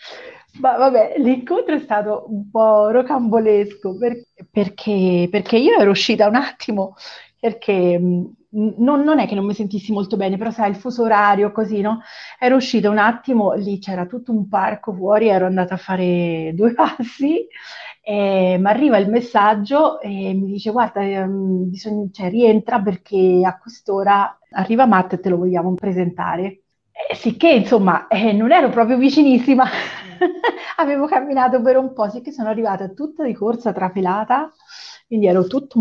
Ma 0.61 0.77
vabbè, 0.77 1.15
l'incontro 1.19 1.77
è 1.77 1.81
stato 1.81 2.27
un 2.29 2.51
po' 2.51 2.91
rocambolesco 2.91 3.97
per, 3.97 4.25
perché, 4.51 5.29
perché, 5.31 5.57
io 5.57 5.79
ero 5.79 5.91
uscita 5.91 6.27
un 6.27 6.35
attimo, 6.35 6.95
perché 7.39 7.99
non, 8.53 9.03
non, 9.03 9.19
è 9.19 9.27
che 9.27 9.35
non 9.35 9.45
mi 9.45 9.55
sentissi 9.55 9.93
molto 9.93 10.17
bene, 10.17 10.37
però 10.37 10.51
sai, 10.51 10.71
il 10.71 10.77
fuso 10.77 11.03
orario, 11.03 11.53
così, 11.53 11.81
no? 11.81 12.01
Ero 12.39 12.57
uscita 12.57 12.91
un 12.91 12.99
attimo, 12.99 13.53
lì 13.55 13.79
c'era 13.79 14.07
tutto 14.07 14.33
un 14.33 14.49
parco 14.49 14.93
fuori, 14.93 15.29
ero 15.29 15.47
andata 15.47 15.75
a 15.75 15.77
fare 15.77 16.53
due 16.57 16.73
passi, 16.75 17.47
e 18.03 18.57
mi 18.59 18.67
arriva 18.67 18.97
il 18.97 19.09
messaggio 19.09 20.01
e 20.01 20.09
mi 20.35 20.47
dice, 20.53 20.71
guarda, 20.71 21.03
ehm, 21.03 21.69
bisogna, 21.71 22.09
cioè, 22.13 22.31
rientra 22.31 22.81
perché 22.81 23.43
a 23.45 23.59
quest'ora 23.59 24.39
arriva 24.53 24.87
Matt 24.87 25.13
e 25.15 25.21
te 25.21 25.29
lo 25.29 25.37
vogliamo 25.37 25.75
presentare. 25.75 26.63
Eh, 26.93 27.15
sicché, 27.15 27.51
insomma, 27.51 28.09
eh, 28.09 28.33
non 28.33 28.53
ero 28.53 28.69
proprio 28.71 28.97
vicinissima, 28.99 29.65
avevo 30.77 31.07
camminato 31.07 31.61
per 31.63 31.77
un 31.77 31.93
po', 31.93 32.09
sicché 32.11 32.33
sono 32.33 32.49
arrivata 32.49 32.89
tutta 32.89 33.25
di 33.25 33.33
corsa 33.33 33.73
trafilata, 33.73 34.53
quindi 35.11 35.27
ero 35.27 35.45
tutto, 35.49 35.81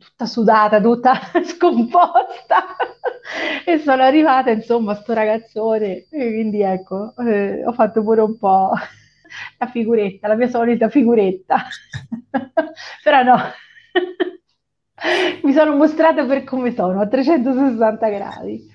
tutta 0.00 0.26
sudata, 0.26 0.80
tutta 0.80 1.12
scomposta 1.46 2.74
e 3.64 3.78
sono 3.78 4.02
arrivata, 4.02 4.50
insomma, 4.50 4.92
a 4.92 4.94
sto 4.96 5.12
ragazzone, 5.12 6.08
e 6.10 6.32
quindi 6.32 6.60
ecco, 6.62 7.14
eh, 7.18 7.64
ho 7.64 7.72
fatto 7.72 8.02
pure 8.02 8.22
un 8.22 8.36
po' 8.36 8.72
la 9.58 9.66
figuretta, 9.68 10.26
la 10.26 10.34
mia 10.34 10.48
solita 10.48 10.88
figuretta, 10.88 11.66
però 13.04 13.22
no. 13.22 13.36
mi 15.44 15.52
sono 15.52 15.76
mostrata 15.76 16.26
per 16.26 16.42
come 16.42 16.74
sono, 16.74 17.00
a 17.00 17.06
360 17.06 18.08
gradi. 18.08 18.66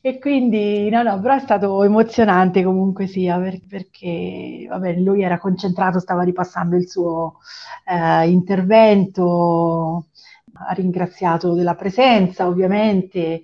E 0.00 0.18
quindi, 0.18 0.88
no, 0.90 1.02
no, 1.02 1.20
però 1.20 1.36
è 1.36 1.40
stato 1.40 1.82
emozionante 1.84 2.62
comunque 2.64 3.06
sia, 3.06 3.38
per, 3.38 3.60
perché, 3.68 4.66
vabbè, 4.68 4.94
lui 4.98 5.22
era 5.22 5.38
concentrato, 5.38 6.00
stava 6.00 6.22
ripassando 6.22 6.76
il 6.76 6.88
suo 6.88 7.38
eh, 7.86 8.28
intervento, 8.28 10.06
ha 10.54 10.72
ringraziato 10.72 11.54
della 11.54 11.74
presenza, 11.76 12.46
ovviamente, 12.46 13.42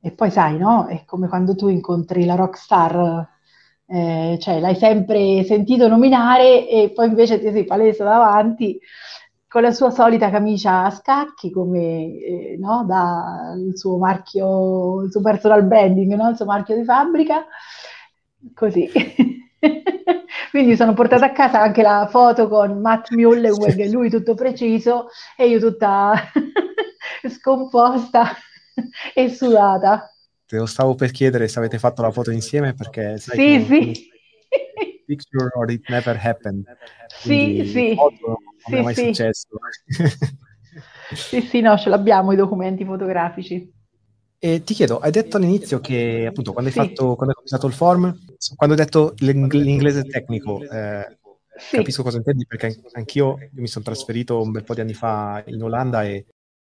e 0.00 0.10
poi 0.12 0.30
sai, 0.30 0.56
no, 0.58 0.86
è 0.86 1.04
come 1.04 1.28
quando 1.28 1.54
tu 1.56 1.68
incontri 1.68 2.24
la 2.24 2.34
rockstar, 2.36 3.28
eh, 3.86 4.38
cioè 4.40 4.60
l'hai 4.60 4.76
sempre 4.76 5.42
sentito 5.44 5.88
nominare 5.88 6.68
e 6.68 6.92
poi 6.94 7.08
invece 7.08 7.40
ti 7.40 7.50
sei 7.50 7.64
palesa 7.64 8.04
davanti 8.04 8.78
con 9.48 9.62
la 9.62 9.72
sua 9.72 9.90
solita 9.90 10.30
camicia 10.30 10.84
a 10.84 10.90
scacchi, 10.90 11.50
come 11.50 12.18
eh, 12.18 12.56
no, 12.60 12.84
da 12.86 13.54
il 13.56 13.76
suo 13.78 13.96
marchio, 13.96 15.02
il 15.02 15.10
suo 15.10 15.22
personal 15.22 15.64
branding, 15.64 16.14
no? 16.14 16.28
il 16.28 16.36
suo 16.36 16.44
marchio 16.44 16.76
di 16.76 16.84
fabbrica, 16.84 17.46
così. 18.54 18.90
Quindi 20.50 20.76
sono 20.76 20.92
portata 20.92 21.26
a 21.26 21.32
casa 21.32 21.60
anche 21.60 21.82
la 21.82 22.06
foto 22.10 22.48
con 22.48 22.80
Matt 22.80 23.10
Mullenweg, 23.10 23.90
lui 23.90 24.10
tutto 24.10 24.34
preciso 24.34 25.08
e 25.36 25.48
io 25.48 25.58
tutta 25.58 26.12
scomposta 27.28 28.32
e 29.14 29.30
sudata. 29.30 30.12
Te 30.46 30.56
lo 30.56 30.66
stavo 30.66 30.94
per 30.94 31.10
chiedere 31.10 31.48
se 31.48 31.58
avete 31.58 31.78
fatto 31.78 32.02
la 32.02 32.10
foto 32.10 32.30
insieme 32.30 32.74
perché 32.74 33.18
sai 33.18 33.36
sì, 33.36 33.64
sì. 33.64 34.08
Picture 35.06 35.50
or 35.54 35.70
it 35.70 35.88
never 35.88 36.18
happened. 36.22 36.64
Quindi 37.22 37.66
sì, 37.66 37.72
sì. 37.72 37.94
Foto, 37.94 38.38
non 38.68 38.70
sì, 38.70 38.76
è 38.76 38.82
mai 38.82 38.94
sì. 38.94 39.04
successo. 39.06 39.48
sì, 41.14 41.40
sì, 41.40 41.60
no, 41.60 41.76
ce 41.76 41.88
l'abbiamo 41.88 42.32
i 42.32 42.36
documenti 42.36 42.84
fotografici. 42.84 43.72
E 44.40 44.62
ti 44.62 44.74
chiedo, 44.74 44.98
hai 44.98 45.10
detto 45.10 45.36
all'inizio 45.36 45.80
che 45.80 46.26
appunto 46.28 46.52
quando 46.52 46.70
hai, 46.70 46.76
sì. 46.76 46.80
fatto, 46.80 47.16
quando 47.16 47.30
hai 47.30 47.34
cominciato 47.34 47.66
il 47.66 47.72
form, 47.72 48.16
quando 48.54 48.76
hai 48.76 48.82
detto 48.84 49.14
l'inglese 49.18 50.04
tecnico, 50.04 50.62
eh, 50.62 51.18
sì. 51.58 51.76
capisco 51.76 52.04
cosa 52.04 52.18
intendi 52.18 52.46
perché 52.46 52.80
anch'io 52.92 53.36
mi 53.54 53.66
sono 53.66 53.84
trasferito 53.84 54.40
un 54.40 54.52
bel 54.52 54.62
po' 54.62 54.74
di 54.74 54.80
anni 54.80 54.94
fa 54.94 55.42
in 55.46 55.60
Olanda 55.62 56.04
e 56.04 56.26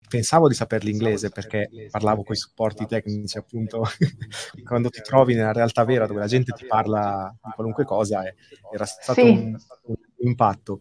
pensavo 0.07 0.47
di 0.47 0.53
sapere 0.53 0.85
l'inglese 0.85 1.29
perché 1.29 1.69
parlavo 1.91 2.23
con 2.23 2.33
i 2.33 2.37
supporti 2.37 2.85
tecnici 2.85 3.37
appunto 3.37 3.83
quando 4.63 4.89
ti 4.89 5.01
trovi 5.01 5.35
nella 5.35 5.51
realtà 5.51 5.83
vera 5.83 6.07
dove 6.07 6.19
la 6.19 6.27
gente 6.27 6.53
ti 6.53 6.65
parla 6.65 7.35
di 7.43 7.51
qualunque 7.53 7.83
cosa 7.83 8.23
era 8.71 8.85
stato 8.85 9.19
sì. 9.19 9.29
un, 9.29 9.57
un, 9.83 9.95
impatto. 10.19 10.79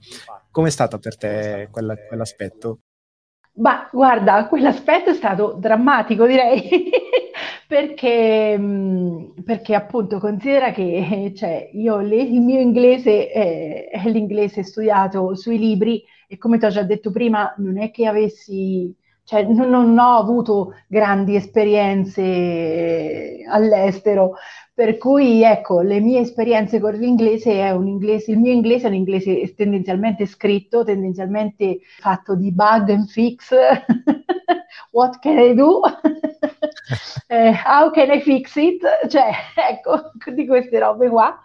Com'è 0.56 0.70
stato 0.70 0.98
per 0.98 1.18
te 1.18 1.68
quella, 1.70 1.94
quell'aspetto? 2.08 2.78
Ma 3.56 3.86
guarda, 3.92 4.46
quell'aspetto 4.46 5.10
è 5.10 5.12
stato 5.12 5.54
drammatico, 5.58 6.24
direi, 6.24 6.88
perché, 7.68 8.58
perché, 9.44 9.74
appunto 9.74 10.18
considera 10.18 10.72
che 10.72 11.34
cioè, 11.36 11.68
io 11.74 12.00
il 12.00 12.40
mio 12.40 12.58
inglese 12.58 13.28
è, 13.28 13.90
è, 13.90 14.08
l'inglese 14.08 14.62
studiato 14.62 15.34
sui 15.34 15.58
libri 15.58 16.02
e 16.26 16.38
come 16.38 16.56
ti 16.56 16.64
ho 16.64 16.70
già 16.70 16.84
detto 16.84 17.10
prima, 17.10 17.52
non 17.58 17.78
è 17.78 17.90
che 17.90 18.06
avessi, 18.06 18.96
cioè, 19.24 19.42
non, 19.42 19.68
non 19.68 19.98
ho 19.98 20.16
avuto 20.16 20.72
grandi 20.88 21.36
esperienze 21.36 23.44
all'estero, 23.46 24.36
per 24.76 24.98
cui, 24.98 25.42
ecco, 25.42 25.80
le 25.80 26.00
mie 26.00 26.20
esperienze 26.20 26.80
con 26.80 26.92
l'inglese 26.92 27.52
è 27.60 27.70
un 27.70 27.86
inglese, 27.88 28.32
il 28.32 28.38
mio 28.38 28.52
inglese 28.52 28.84
è 28.84 28.90
un 28.90 28.96
inglese 28.96 29.54
tendenzialmente 29.54 30.26
scritto, 30.26 30.84
tendenzialmente 30.84 31.78
fatto 31.98 32.34
di 32.34 32.52
bug 32.52 32.90
and 32.90 33.08
fix, 33.08 33.54
what 34.92 35.18
can 35.20 35.38
I 35.38 35.54
do? 35.54 35.80
eh, 37.28 37.54
how 37.64 37.90
can 37.90 38.10
I 38.10 38.20
fix 38.20 38.54
it? 38.56 38.82
Cioè, 39.08 39.30
ecco, 39.70 40.12
di 40.30 40.46
queste 40.46 40.78
robe 40.78 41.08
qua. 41.08 41.40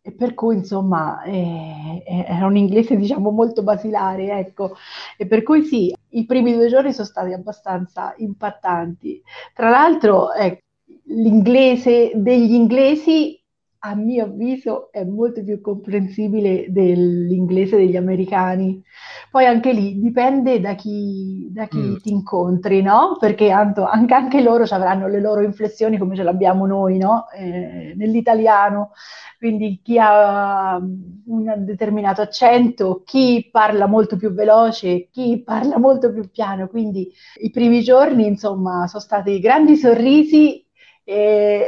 E 0.00 0.12
per 0.12 0.34
cui, 0.34 0.54
insomma, 0.54 1.24
eh, 1.24 2.04
era 2.06 2.46
un 2.46 2.56
inglese, 2.56 2.94
diciamo, 2.94 3.30
molto 3.32 3.64
basilare, 3.64 4.38
ecco. 4.38 4.76
E 5.16 5.26
per 5.26 5.42
cui 5.42 5.64
sì, 5.64 5.92
i 6.10 6.24
primi 6.24 6.52
due 6.54 6.68
giorni 6.68 6.92
sono 6.92 7.08
stati 7.08 7.32
abbastanza 7.32 8.14
impattanti. 8.18 9.20
Tra 9.52 9.68
l'altro, 9.70 10.32
ecco, 10.32 10.65
l'inglese 11.06 12.12
degli 12.14 12.52
inglesi 12.52 13.40
a 13.86 13.94
mio 13.94 14.24
avviso 14.24 14.90
è 14.90 15.04
molto 15.04 15.44
più 15.44 15.60
comprensibile 15.60 16.66
dell'inglese 16.70 17.76
degli 17.76 17.96
americani. 17.96 18.82
Poi 19.30 19.46
anche 19.46 19.72
lì 19.72 20.00
dipende 20.00 20.58
da 20.60 20.74
chi, 20.74 21.48
da 21.52 21.66
chi 21.66 21.78
mm. 21.78 21.96
ti 21.98 22.10
incontri, 22.10 22.82
no? 22.82 23.16
Perché 23.20 23.50
anche, 23.50 24.14
anche, 24.14 24.42
loro 24.42 24.64
avranno 24.68 25.06
le 25.06 25.20
loro 25.20 25.42
inflessioni 25.42 25.98
come 25.98 26.16
ce 26.16 26.24
l'abbiamo 26.24 26.66
noi, 26.66 26.98
no? 26.98 27.30
Eh, 27.30 27.94
nell'italiano. 27.96 28.90
Quindi 29.38 29.80
chi 29.84 29.98
ha 30.00 30.78
un 30.78 31.54
determinato 31.58 32.22
accento, 32.22 33.02
chi 33.04 33.48
parla 33.52 33.86
molto 33.86 34.16
più 34.16 34.32
veloce, 34.32 35.08
chi 35.12 35.42
parla 35.44 35.78
molto 35.78 36.10
più 36.12 36.28
piano. 36.28 36.66
Quindi 36.66 37.12
i 37.42 37.50
primi 37.50 37.82
giorni, 37.82 38.26
insomma, 38.26 38.88
sono 38.88 39.02
stati 39.02 39.38
grandi 39.38 39.76
sorrisi 39.76 40.65
e, 41.06 41.66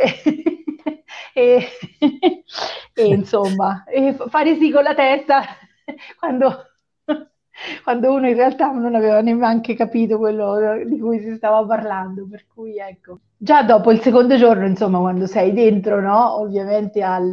e, 1.35 1.69
e 2.95 3.07
insomma, 3.07 3.85
e 3.85 4.17
fare 4.29 4.57
sì 4.57 4.71
con 4.71 4.83
la 4.83 4.95
testa 4.95 5.43
quando, 6.19 6.65
quando 7.85 8.13
uno 8.13 8.29
in 8.29 8.35
realtà 8.35 8.71
non 8.73 8.95
aveva 8.95 9.21
neanche 9.21 9.75
capito 9.75 10.19
quello 10.19 10.83
di 10.85 10.99
cui 10.99 11.21
si 11.21 11.37
stava 11.37 11.65
parlando, 11.65 12.27
per 12.29 12.47
cui 12.53 12.79
ecco. 12.79 13.21
Già 13.37 13.63
dopo 13.63 13.93
il 13.93 14.01
secondo 14.01 14.37
giorno, 14.37 14.67
insomma, 14.67 14.99
quando 14.99 15.27
sei 15.27 15.53
dentro, 15.53 16.01
no, 16.01 16.41
ovviamente 16.41 17.03
al, 17.03 17.33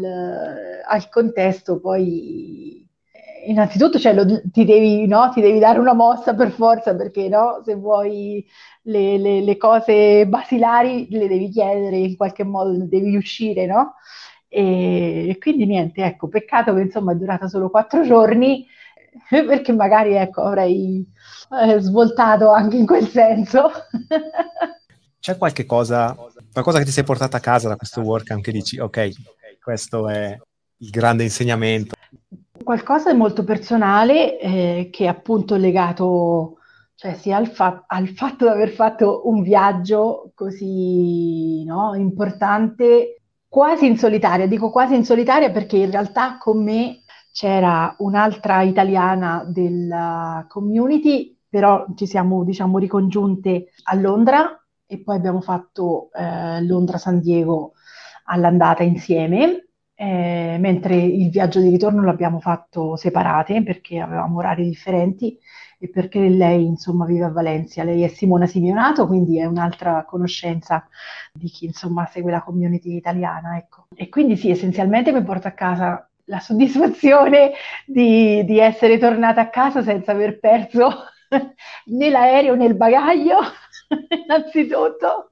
al 0.86 1.10
contesto, 1.10 1.80
poi 1.80 2.85
innanzitutto 3.46 4.00
cioè, 4.00 4.14
lo, 4.14 4.26
ti, 4.52 4.66
devi, 4.66 5.08
no, 5.08 5.30
ti, 5.34 5.42
devi, 5.42 5.60
dare 5.60 5.80
una 5.80 5.94
mossa 5.94 6.34
per 6.34 6.52
forza 6.52 6.96
perché 6.96 7.28
no, 7.28 7.62
se 7.64 7.76
vuoi 7.76 8.46
le, 8.84 9.18
le, 9.18 9.42
le, 9.42 9.58
cose 9.58 10.28
basilari 10.28 11.08
le 11.10 11.28
devi 11.28 11.50
chiedere 11.50 11.98
in 11.98 12.16
qualche 12.16 12.44
modo, 12.44 12.72
devi 12.86 13.16
uscire, 13.16 13.66
no? 13.66 13.96
E, 14.48 15.38
quindi 15.40 15.66
niente, 15.66 16.04
ecco, 16.04 16.28
peccato 16.28 16.74
che 16.74 16.82
insomma 16.82 17.12
è 17.12 17.16
durata 17.16 17.48
solo 17.48 17.70
quattro 17.70 18.04
giorni 18.04 18.66
perché 19.30 19.72
magari 19.74 20.16
ecco, 20.16 20.42
avrei 20.44 21.06
eh, 21.62 21.80
svoltato 21.80 22.52
anche 22.52 22.78
in 22.78 22.86
quel 22.86 23.08
senso. 23.08 23.70
C'è 25.20 25.38
qualche 25.38 25.66
cosa, 25.66 26.16
qualcosa 26.52 26.78
che 26.78 26.86
ti 26.86 26.92
sei 26.92 27.04
portata 27.04 27.38
a 27.38 27.40
casa 27.40 27.68
da 27.68 27.76
questo 27.76 28.02
work 28.02 28.40
che 28.42 28.52
dici, 28.52 28.78
ok, 28.78 29.10
questo 29.60 30.08
è 30.08 30.38
il 30.78 30.90
grande 30.90 31.24
insegnamento? 31.24 31.95
Qualcosa 32.66 33.12
di 33.12 33.18
molto 33.18 33.44
personale 33.44 34.40
eh, 34.40 34.90
che 34.92 35.06
è 35.06 35.08
appunto 35.08 35.56
legato 35.56 36.58
cioè 36.96 37.14
sia 37.14 37.38
al, 37.38 37.46
fa- 37.46 37.84
al, 37.86 38.08
fatto 38.08 38.46
di 38.46 38.52
aver 38.52 38.70
fatto 38.70 39.22
un 39.26 39.44
viaggio 39.44 40.32
così 40.34 41.64
no, 41.64 41.94
importante, 41.94 43.22
quasi 43.48 43.86
in 43.86 44.00
solitaria, 44.00 44.48
dico 44.48 44.72
quasi 44.72 44.96
in 44.96 45.06
solitaria 45.06 45.52
perché 45.52 45.78
in 45.78 45.92
realtà 45.92 46.40
con 46.40 46.64
me 46.64 47.04
c'era 47.32 47.94
un'altra 48.00 48.64
italiana 48.64 49.44
della 49.46 50.44
community, 50.50 51.38
però 51.48 51.86
ci 51.96 52.08
siamo 52.08 52.44
diciamo 52.44 52.80
ricongiunte 52.80 53.74
a 53.84 53.94
Londra 53.94 54.60
e 54.88 55.04
poi 55.04 55.18
abbiamo 55.18 55.42
fatto 55.42 56.10
eh, 56.14 56.64
Londra-San 56.64 57.20
Diego 57.20 57.74
all'andata 58.24 58.82
insieme 58.82 59.66
eh, 59.96 60.58
mentre 60.60 60.96
il 60.96 61.30
viaggio 61.30 61.60
di 61.62 61.70
ritorno 61.70 62.04
l'abbiamo 62.04 62.40
fatto 62.40 62.96
separate 62.96 63.64
perché 63.64 64.00
avevamo 64.00 64.38
orari 64.40 64.64
differenti 64.66 65.38
e 65.80 65.90
perché 65.90 66.20
lei 66.30 66.66
insomma 66.66 67.06
vive 67.06 67.26
a 67.26 67.30
Valencia. 67.32 67.84
Lei 67.84 68.04
è 68.04 68.08
Simona 68.08 68.46
Simeonato, 68.46 69.08
quindi 69.08 69.40
è 69.40 69.46
un'altra 69.46 70.04
conoscenza 70.06 70.88
di 71.34 71.48
chi 71.50 71.66
insomma 71.66 72.06
segue 72.06 72.32
la 72.32 72.42
community 72.42 72.96
italiana. 72.96 73.58
Ecco. 73.58 73.88
E 73.96 74.10
quindi 74.10 74.36
sì, 74.38 74.50
essenzialmente 74.50 75.12
mi 75.12 75.24
porto 75.24 75.48
a 75.48 75.52
casa 75.52 76.10
la 76.26 76.40
soddisfazione 76.40 77.52
di, 77.86 78.44
di 78.46 78.60
essere 78.60 78.98
tornata 78.98 79.42
a 79.42 79.50
casa 79.50 79.84
senza 79.84 80.12
aver 80.12 80.40
perso 80.40 80.90
né 81.86 82.10
l'aereo 82.10 82.56
né 82.56 82.66
il 82.66 82.76
bagaglio, 82.76 83.38
innanzitutto. 84.26 85.32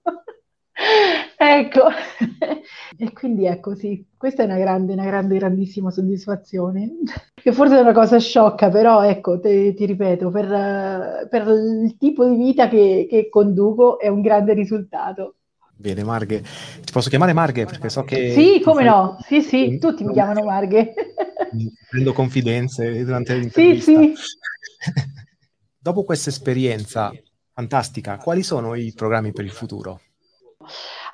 Ecco, 1.37 1.81
e 2.97 3.13
quindi 3.13 3.45
ecco 3.45 3.75
sì, 3.75 4.05
questa 4.17 4.43
è 4.43 4.45
una 4.45 4.57
grande, 4.57 4.93
una 4.93 5.05
grande, 5.05 5.37
grandissima 5.37 5.91
soddisfazione, 5.91 6.89
che 7.33 7.51
forse 7.51 7.77
è 7.77 7.81
una 7.81 7.93
cosa 7.93 8.17
sciocca, 8.17 8.69
però 8.69 9.03
ecco, 9.03 9.39
te, 9.39 9.73
ti 9.73 9.85
ripeto, 9.85 10.29
per, 10.29 11.27
per, 11.29 11.47
il 11.47 11.95
tipo 11.97 12.25
di 12.25 12.37
vita 12.37 12.67
che, 12.69 13.07
che 13.09 13.29
conduco 13.29 13.99
è 13.99 14.07
un 14.07 14.21
grande 14.21 14.53
risultato. 14.53 15.35
Bene, 15.75 16.03
Marghe. 16.03 16.41
Ti 16.41 16.91
posso 16.91 17.09
chiamare 17.09 17.33
Marghe 17.33 17.65
perché 17.65 17.89
so 17.89 18.03
che... 18.03 18.31
Sì, 18.31 18.61
come 18.63 18.83
no? 18.83 19.17
Sì, 19.21 19.41
sì, 19.41 19.77
tutti 19.79 20.03
mi 20.05 20.13
chiamano 20.13 20.43
Marghe. 20.45 20.93
Prendo 21.89 22.13
confidenze 22.13 23.03
durante 23.03 23.35
l'intervista. 23.35 23.91
Sì, 23.91 24.13
sì. 24.15 24.21
Dopo 25.77 26.03
questa 26.03 26.29
esperienza 26.29 27.11
fantastica, 27.51 28.17
quali 28.17 28.43
sono 28.43 28.75
i 28.75 28.93
programmi 28.95 29.33
per 29.33 29.43
il 29.43 29.51
futuro? 29.51 29.99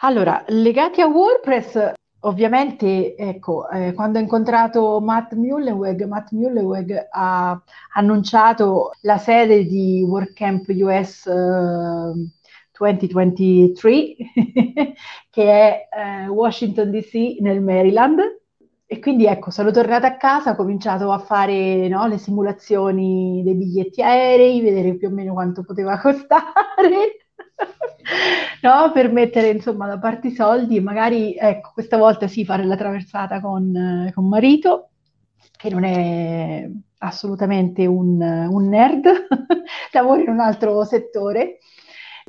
Allora, 0.01 0.43
legati 0.47 1.01
a 1.01 1.07
WordPress, 1.07 1.93
ovviamente, 2.21 3.15
ecco, 3.15 3.69
eh, 3.69 3.93
quando 3.93 4.19
ho 4.19 4.21
incontrato 4.21 4.99
Matt 4.99 5.33
Mullenweg, 5.33 6.03
Matt 6.05 6.31
Mullenweg 6.31 7.07
ha 7.11 7.61
annunciato 7.93 8.91
la 9.01 9.17
sede 9.17 9.65
di 9.65 10.03
WordCamp 10.07 10.67
US 10.69 11.25
eh, 11.27 12.29
2023, 12.77 14.15
che 15.29 15.43
è 15.43 15.87
eh, 15.91 16.27
Washington 16.27 16.91
DC 16.91 17.37
nel 17.41 17.61
Maryland. 17.61 18.19
E 18.91 18.99
quindi 18.99 19.27
ecco, 19.27 19.51
sono 19.51 19.69
tornata 19.69 20.07
a 20.07 20.17
casa, 20.17 20.51
ho 20.51 20.55
cominciato 20.55 21.11
a 21.11 21.19
fare 21.19 21.87
no, 21.87 22.07
le 22.07 22.17
simulazioni 22.17 23.43
dei 23.43 23.53
biglietti 23.53 24.01
aerei, 24.01 24.61
vedere 24.61 24.95
più 24.95 25.09
o 25.09 25.11
meno 25.11 25.33
quanto 25.33 25.63
poteva 25.63 25.99
costare 26.01 27.28
no? 28.61 28.91
per 28.91 29.11
mettere 29.11 29.49
insomma 29.49 29.87
da 29.87 29.99
parte 29.99 30.27
i 30.27 30.35
soldi 30.35 30.77
e 30.77 30.81
magari 30.81 31.35
ecco, 31.35 31.71
questa 31.73 31.97
volta 31.97 32.27
sì 32.27 32.45
fare 32.45 32.65
la 32.65 32.75
traversata 32.75 33.39
con, 33.39 33.75
eh, 33.75 34.11
con 34.13 34.27
marito, 34.27 34.89
che 35.55 35.69
non 35.69 35.83
è 35.83 36.69
assolutamente 36.99 37.85
un, 37.85 38.21
un 38.21 38.67
nerd, 38.67 39.07
lavora 39.91 40.21
in 40.21 40.29
un 40.29 40.39
altro 40.39 40.83
settore 40.83 41.59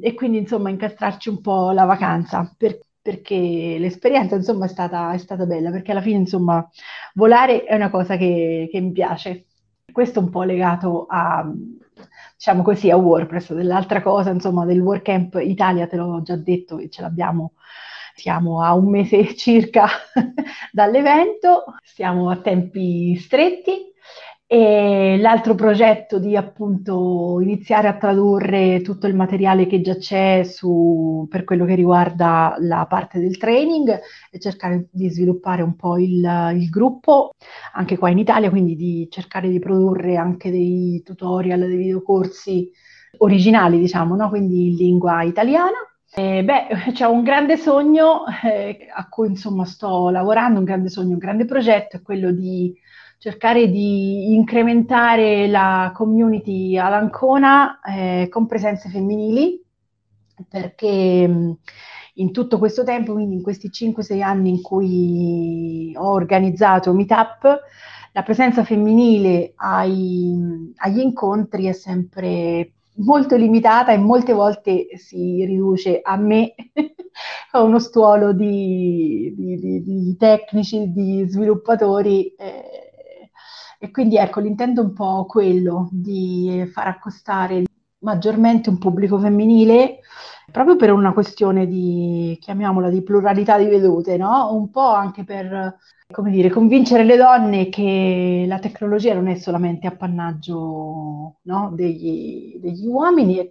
e 0.01 0.15
quindi 0.15 0.39
insomma 0.39 0.71
incastrarci 0.71 1.29
un 1.29 1.41
po' 1.41 1.71
la 1.73 1.85
vacanza 1.85 2.55
per, 2.57 2.79
perché 3.03 3.77
l'esperienza 3.79 4.37
insomma 4.37 4.67
è 4.67 4.69
stata, 4.69 5.13
è 5.13 5.19
stata, 5.19 5.47
bella 5.47 5.71
perché 5.71 5.91
alla 5.91 6.01
fine 6.01 6.19
insomma 6.19 6.67
volare 7.15 7.65
è 7.65 7.75
una 7.75 7.91
cosa 7.91 8.17
che, 8.17 8.69
che 8.71 8.81
mi 8.81 8.93
piace 8.93 9.47
questo 9.93 10.21
è 10.21 10.23
un 10.23 10.31
po' 10.31 10.43
legato 10.43 11.07
a 11.09 11.51
diciamo 12.41 12.63
così, 12.63 12.91
a 12.91 12.97
WordPress. 12.97 13.53
Dell'altra 13.53 14.01
cosa, 14.01 14.31
insomma, 14.31 14.65
del 14.65 14.81
WordCamp 14.81 15.39
Italia, 15.43 15.87
te 15.87 15.97
l'ho 15.97 16.23
già 16.23 16.37
detto, 16.37 16.77
che 16.77 16.89
ce 16.89 17.03
l'abbiamo, 17.03 17.53
siamo 18.15 18.63
a 18.63 18.73
un 18.73 18.89
mese 18.89 19.37
circa 19.37 19.87
dall'evento, 20.73 21.65
siamo 21.83 22.31
a 22.31 22.37
tempi 22.37 23.15
stretti 23.17 23.93
e 24.53 25.17
l'altro 25.21 25.55
progetto 25.55 26.19
di 26.19 26.35
appunto 26.37 27.39
iniziare 27.41 27.87
a 27.87 27.97
tradurre 27.97 28.81
tutto 28.83 29.07
il 29.07 29.15
materiale 29.15 29.69
che 29.69 29.81
già 29.81 29.95
c'è 29.95 30.43
su, 30.43 31.25
per 31.31 31.45
quello 31.45 31.65
che 31.65 31.77
riguarda 31.77 32.57
la 32.59 32.85
parte 32.89 33.21
del 33.21 33.39
training 33.39 34.01
e 34.29 34.41
cercare 34.41 34.89
di 34.91 35.09
sviluppare 35.09 35.63
un 35.63 35.77
po' 35.77 35.99
il, 35.99 36.53
il 36.57 36.69
gruppo 36.69 37.31
anche 37.75 37.97
qua 37.97 38.11
in 38.11 38.19
Italia, 38.19 38.51
quindi 38.51 38.75
di 38.75 39.07
cercare 39.09 39.49
di 39.49 39.61
produrre 39.61 40.17
anche 40.17 40.51
dei 40.51 41.01
tutorial, 41.05 41.61
dei 41.61 41.77
videocorsi 41.77 42.69
originali, 43.19 43.79
diciamo, 43.79 44.17
no? 44.17 44.29
quindi 44.31 44.71
in 44.71 44.75
lingua 44.75 45.23
italiana. 45.23 45.79
Eh, 46.13 46.43
beh, 46.43 46.91
c'è 46.93 47.07
un 47.07 47.23
grande 47.23 47.57
sogno 47.57 48.25
eh, 48.43 48.89
a 48.93 49.09
cui 49.09 49.29
insomma 49.29 49.65
sto 49.65 50.09
lavorando, 50.09 50.59
un 50.59 50.65
grande 50.65 50.89
sogno, 50.89 51.13
un 51.13 51.19
grande 51.19 51.45
progetto, 51.45 51.99
è 51.99 52.03
quello 52.03 52.33
di 52.33 52.77
cercare 53.21 53.69
di 53.69 54.33
incrementare 54.33 55.47
la 55.47 55.93
community 55.95 56.79
ad 56.79 56.95
Ancona 56.95 57.79
eh, 57.83 58.29
con 58.31 58.47
presenze 58.47 58.89
femminili, 58.89 59.63
perché 60.49 61.29
mh, 61.29 61.59
in 62.15 62.33
tutto 62.33 62.57
questo 62.57 62.83
tempo, 62.83 63.13
quindi 63.13 63.35
in 63.35 63.43
questi 63.43 63.69
5-6 63.69 64.23
anni 64.23 64.49
in 64.49 64.63
cui 64.63 65.93
ho 65.95 66.13
organizzato 66.13 66.95
Meetup, 66.95 67.61
la 68.13 68.23
presenza 68.23 68.65
femminile 68.65 69.53
ai, 69.57 70.73
agli 70.77 71.01
incontri 71.01 71.67
è 71.67 71.73
sempre 71.73 72.73
molto 73.05 73.37
limitata 73.37 73.93
e 73.93 73.99
molte 73.99 74.33
volte 74.33 74.97
si 74.97 75.45
riduce 75.45 76.01
a 76.03 76.17
me, 76.17 76.55
a 77.53 77.61
uno 77.61 77.79
stuolo 77.79 78.33
di, 78.33 79.35
di, 79.37 79.59
di, 79.59 79.83
di 79.83 80.17
tecnici, 80.17 80.91
di 80.91 81.27
sviluppatori. 81.29 82.35
Eh, 82.35 82.90
e 83.83 83.91
quindi 83.91 84.19
ecco, 84.19 84.41
l'intento 84.41 84.83
un 84.83 84.93
po' 84.93 85.25
quello 85.25 85.89
di 85.91 86.69
far 86.71 86.89
accostare 86.89 87.65
maggiormente 88.01 88.69
un 88.69 88.77
pubblico 88.77 89.19
femminile 89.19 90.01
proprio 90.53 90.77
per 90.77 90.93
una 90.93 91.15
questione 91.15 91.67
di, 91.67 92.37
chiamiamola, 92.41 92.91
di 92.91 93.03
pluralità 93.03 93.57
di 93.57 93.65
vedute, 93.65 94.19
no? 94.19 94.55
Un 94.55 94.71
po' 94.71 94.93
anche 94.93 95.25
per 95.25 95.79
come 96.11 96.31
dire, 96.31 96.51
convincere 96.51 97.05
le 97.05 97.17
donne 97.17 97.69
che 97.69 98.45
la 98.47 98.59
tecnologia 98.59 99.15
non 99.15 99.29
è 99.29 99.37
solamente 99.37 99.87
appannaggio 99.87 101.37
no, 101.41 101.71
degli, 101.73 102.59
degli, 102.61 102.87
uomini, 102.87 103.49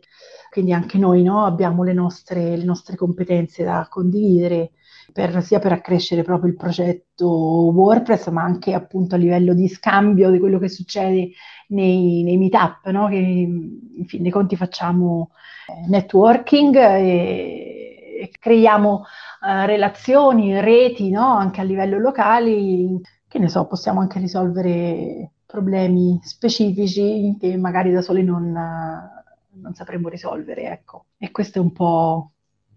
quindi 0.51 0.73
anche 0.73 0.97
noi 0.97 1.23
no, 1.23 1.45
abbiamo 1.45 1.83
le 1.83 1.93
nostre, 1.93 2.55
le 2.57 2.65
nostre, 2.65 2.95
competenze 2.95 3.63
da 3.63 3.87
condividere 3.89 4.71
per, 5.11 5.43
sia 5.43 5.59
per 5.59 5.71
accrescere 5.71 6.23
proprio 6.23 6.49
il 6.49 6.55
progetto 6.55 7.27
WordPress, 7.27 8.29
ma 8.29 8.43
anche 8.43 8.73
appunto 8.73 9.15
a 9.15 9.17
livello 9.17 9.53
di 9.53 9.67
scambio 9.67 10.31
di 10.31 10.39
quello 10.39 10.59
che 10.59 10.69
succede 10.69 11.31
nei, 11.69 12.23
nei 12.23 12.37
meetup, 12.37 12.87
no? 12.89 13.07
che 13.07 13.15
in 13.15 14.05
fin 14.05 14.21
dei 14.21 14.31
conti 14.31 14.55
facciamo 14.55 15.31
eh, 15.67 15.87
networking 15.87 16.75
e, 16.75 18.19
e 18.21 18.31
creiamo 18.39 19.03
uh, 19.41 19.65
relazioni, 19.65 20.59
reti, 20.59 21.09
no? 21.09 21.35
anche 21.35 21.61
a 21.61 21.63
livello 21.63 21.97
locale, 21.99 22.99
che 23.27 23.39
ne 23.39 23.47
so, 23.47 23.65
possiamo 23.65 23.99
anche 24.01 24.19
risolvere 24.19 25.31
problemi 25.45 26.19
specifici 26.23 27.35
che 27.39 27.57
magari 27.57 27.91
da 27.91 28.01
soli 28.01 28.23
non, 28.23 28.51
non 28.51 29.73
sapremmo 29.73 30.09
risolvere. 30.09 30.63
Ecco. 30.71 31.05
E 31.17 31.31
questo 31.31 31.59
è 31.59 31.61
un 31.61 31.71
po' 31.71 32.31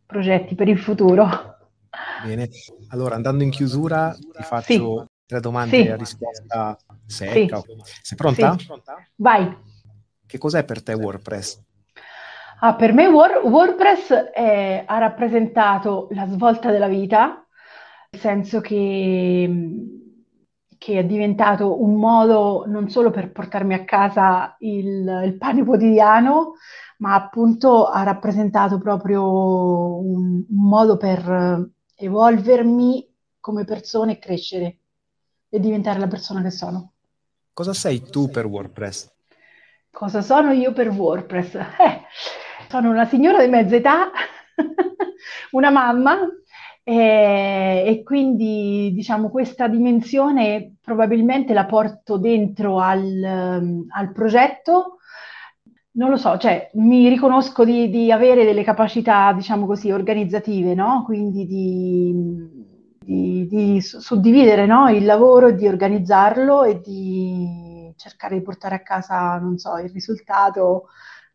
progetti 0.06 0.54
per 0.54 0.68
il 0.68 0.78
futuro. 0.78 1.60
Bene, 2.24 2.48
allora 2.88 3.16
andando 3.16 3.42
in 3.42 3.50
chiusura 3.50 4.14
ti 4.14 4.42
faccio 4.42 5.00
sì. 5.00 5.06
tre 5.26 5.40
domande 5.40 5.82
sì. 5.82 5.88
a 5.88 5.96
risposta 5.96 6.76
secca. 7.06 7.60
Sì. 7.60 7.76
Sei 8.02 8.16
pronta? 8.16 8.56
Sì. 8.58 8.68
Vai. 9.16 9.56
Che 10.26 10.38
cos'è 10.38 10.64
per 10.64 10.82
te 10.82 10.94
WordPress? 10.94 11.60
Ah, 12.60 12.76
per 12.76 12.92
me 12.92 13.08
Word, 13.08 13.44
WordPress 13.44 14.12
è, 14.12 14.84
ha 14.86 14.98
rappresentato 14.98 16.06
la 16.12 16.26
svolta 16.28 16.70
della 16.70 16.86
vita, 16.86 17.44
nel 18.10 18.20
senso 18.20 18.60
che, 18.60 19.50
che, 20.78 20.98
è 20.98 21.04
diventato 21.04 21.82
un 21.82 21.96
modo 21.96 22.64
non 22.68 22.88
solo 22.88 23.10
per 23.10 23.32
portarmi 23.32 23.74
a 23.74 23.84
casa 23.84 24.54
il, 24.60 25.22
il 25.24 25.36
pane 25.38 25.64
quotidiano, 25.64 26.52
ma 26.98 27.14
appunto 27.16 27.88
ha 27.88 28.04
rappresentato 28.04 28.78
proprio 28.78 29.98
un, 29.98 30.44
un 30.48 30.68
modo 30.68 30.96
per 30.96 31.68
evolvermi 32.04 33.08
come 33.40 33.64
persona 33.64 34.12
e 34.12 34.18
crescere 34.18 34.76
e 35.48 35.60
diventare 35.60 35.98
la 35.98 36.08
persona 36.08 36.42
che 36.42 36.50
sono. 36.50 36.92
Cosa 37.52 37.74
sei 37.74 38.02
tu 38.02 38.30
per 38.30 38.46
WordPress? 38.46 39.10
Cosa 39.90 40.22
sono 40.22 40.52
io 40.52 40.72
per 40.72 40.88
WordPress? 40.88 41.54
Eh, 41.78 42.02
sono 42.68 42.88
una 42.88 43.04
signora 43.04 43.42
di 43.42 43.50
mezza 43.50 43.76
età, 43.76 44.10
una 45.52 45.70
mamma, 45.70 46.18
e, 46.82 47.84
e, 47.86 48.02
quindi 48.02 48.90
diciamo 48.94 49.28
questa 49.28 49.68
dimensione 49.68 50.76
probabilmente 50.80 51.52
la 51.52 51.66
porto 51.66 52.16
dentro 52.16 52.80
al, 52.80 53.84
al 53.88 54.12
progetto. 54.12 54.98
Non 55.94 56.08
lo 56.08 56.16
so, 56.16 56.38
cioè 56.38 56.70
mi 56.74 57.08
riconosco 57.08 57.66
di, 57.66 57.90
di, 57.90 58.10
avere 58.10 58.44
delle 58.44 58.64
capacità, 58.64 59.32
diciamo 59.34 59.66
così, 59.66 59.90
organizzative, 59.90 60.74
no? 60.74 61.02
Quindi 61.04 61.46
di, 61.46 62.14
di, 63.04 63.46
di 63.46 63.80
suddividere 63.82 64.64
no? 64.64 64.88
il 64.88 65.04
lavoro 65.04 65.48
e 65.48 65.54
di 65.54 65.68
organizzarlo 65.68 66.64
e 66.64 66.80
di 66.80 67.92
cercare 67.96 68.36
di 68.36 68.42
portare 68.42 68.76
a 68.76 68.82
casa, 68.82 69.36
non 69.36 69.58
so, 69.58 69.76
il 69.76 69.90
risultato 69.90 70.88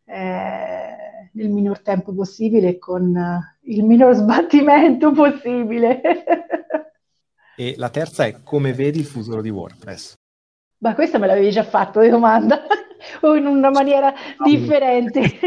eh, 0.04 1.30
nel 1.32 1.50
minor 1.50 1.80
tempo 1.80 2.12
possibile 2.12 2.68
e 2.70 2.78
con 2.78 3.16
il 3.60 3.84
minor 3.84 4.14
sbattimento 4.14 5.12
possibile. 5.12 6.00
e 7.56 7.74
la 7.76 7.90
terza 7.90 8.26
è 8.26 8.42
come 8.42 8.72
vedi 8.72 8.98
il 8.98 9.06
futuro 9.06 9.40
di 9.40 9.50
WordPress? 9.50 10.17
Ma 10.78 10.94
questa 10.94 11.18
me 11.18 11.26
l'avevi 11.26 11.50
già 11.50 11.64
fatto 11.64 12.00
di 12.00 12.08
domanda, 12.08 12.62
o 13.22 13.34
in 13.34 13.46
una 13.46 13.70
maniera 13.70 14.12
differente. 14.44 15.20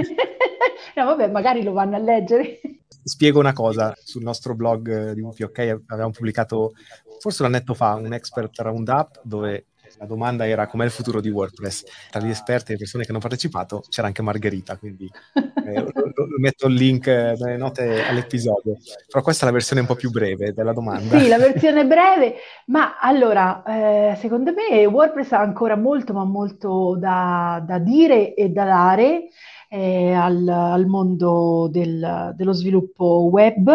no, 0.95 1.05
vabbè, 1.05 1.29
magari 1.29 1.63
lo 1.63 1.71
vanno 1.71 1.95
a 1.95 1.99
leggere. 1.99 2.59
Spiego 3.03 3.39
una 3.39 3.53
cosa, 3.53 3.93
sul 3.95 4.23
nostro 4.23 4.53
blog 4.53 5.13
di 5.13 5.21
WP, 5.21 5.41
ok, 5.41 5.59
avevamo 5.87 6.11
pubblicato 6.11 6.73
forse 7.19 7.43
un 7.43 7.53
annetto 7.53 7.73
fa 7.73 7.95
un 7.95 8.13
expert 8.13 8.59
roundup 8.59 9.21
dove 9.23 9.67
la 9.97 10.05
domanda 10.05 10.47
era 10.47 10.67
com'è 10.67 10.85
il 10.85 10.91
futuro 10.91 11.21
di 11.21 11.29
WordPress. 11.29 11.83
Tra 12.09 12.21
gli 12.21 12.29
esperti 12.29 12.69
e 12.69 12.73
le 12.73 12.79
persone 12.79 13.03
che 13.03 13.11
hanno 13.11 13.19
partecipato 13.19 13.83
c'era 13.89 14.07
anche 14.07 14.21
Margherita, 14.21 14.77
quindi 14.77 15.09
eh, 15.33 15.81
lo, 15.81 15.91
lo, 15.93 16.27
metto 16.39 16.67
il 16.67 16.75
link 16.75 17.07
nelle 17.07 17.57
note 17.57 18.05
all'episodio. 18.05 18.77
Però 19.07 19.23
questa 19.23 19.43
è 19.43 19.47
la 19.47 19.53
versione 19.53 19.81
un 19.81 19.87
po' 19.87 19.95
più 19.95 20.09
breve 20.09 20.53
della 20.53 20.73
domanda. 20.73 21.19
Sì, 21.19 21.27
la 21.27 21.37
versione 21.37 21.85
breve, 21.85 22.35
ma 22.67 22.97
allora, 22.99 23.63
eh, 23.63 24.15
secondo 24.19 24.53
me 24.53 24.85
WordPress 24.85 25.31
ha 25.33 25.39
ancora 25.39 25.75
molto, 25.75 26.13
ma 26.13 26.23
molto 26.23 26.95
da, 26.97 27.63
da 27.65 27.79
dire 27.79 28.33
e 28.33 28.49
da 28.49 28.65
dare 28.65 29.27
eh, 29.69 30.13
al, 30.13 30.47
al, 30.47 30.85
mondo 30.85 31.69
del, 31.71 32.33
dello 32.35 32.51
sviluppo 32.51 33.29
web 33.31 33.71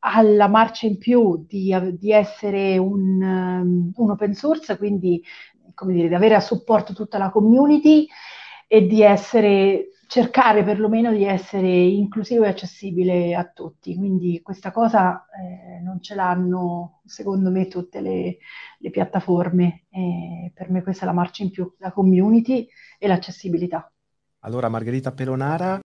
alla 0.00 0.48
marcia 0.48 0.86
in 0.86 0.98
più 0.98 1.44
di, 1.46 1.74
di 1.98 2.12
essere 2.12 2.78
un, 2.78 3.22
um, 3.22 3.92
un, 3.94 4.10
open 4.10 4.34
source, 4.34 4.76
quindi 4.76 5.22
come 5.74 5.92
dire, 5.94 6.08
di 6.08 6.14
avere 6.14 6.34
a 6.34 6.40
supporto 6.40 6.92
tutta 6.92 7.18
la 7.18 7.30
community 7.30 8.06
e 8.66 8.86
di 8.86 9.02
essere, 9.02 9.88
cercare 10.06 10.64
perlomeno 10.64 11.12
di 11.12 11.24
essere 11.24 11.68
inclusivo 11.68 12.44
e 12.44 12.48
accessibile 12.48 13.34
a 13.34 13.44
tutti. 13.44 13.96
Quindi 13.96 14.40
questa 14.42 14.70
cosa 14.70 15.26
eh, 15.26 15.80
non 15.80 16.00
ce 16.00 16.14
l'hanno, 16.14 17.00
secondo 17.04 17.50
me, 17.50 17.68
tutte 17.68 18.00
le, 18.00 18.38
le 18.78 18.90
piattaforme. 18.90 19.84
E 19.90 20.52
per 20.54 20.70
me 20.70 20.82
questa 20.82 21.02
è 21.02 21.06
la 21.06 21.12
marcia 21.12 21.42
in 21.42 21.50
più, 21.50 21.74
la 21.78 21.92
community 21.92 22.68
e 22.98 23.06
l'accessibilità. 23.06 23.90
Allora, 24.40 24.68
Margherita 24.68 25.12
Pelonara, 25.12 25.80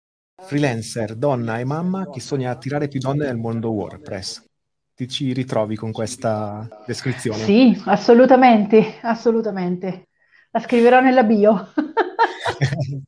freelancer, 0.42 1.14
donna 1.16 1.58
e 1.58 1.64
mamma 1.64 2.08
che 2.10 2.20
sogna 2.20 2.50
attirare 2.50 2.88
più 2.88 3.00
donne 3.00 3.26
nel 3.26 3.36
mondo 3.36 3.70
WordPress 3.70 4.50
ti 4.94 5.08
ci 5.08 5.32
ritrovi 5.32 5.74
con 5.76 5.90
questa 5.90 6.68
descrizione? 6.86 7.38
Sì, 7.38 7.80
assolutamente, 7.86 8.98
assolutamente. 9.00 10.08
La 10.50 10.60
scriverò 10.60 11.00
nella 11.00 11.24
bio. 11.24 11.68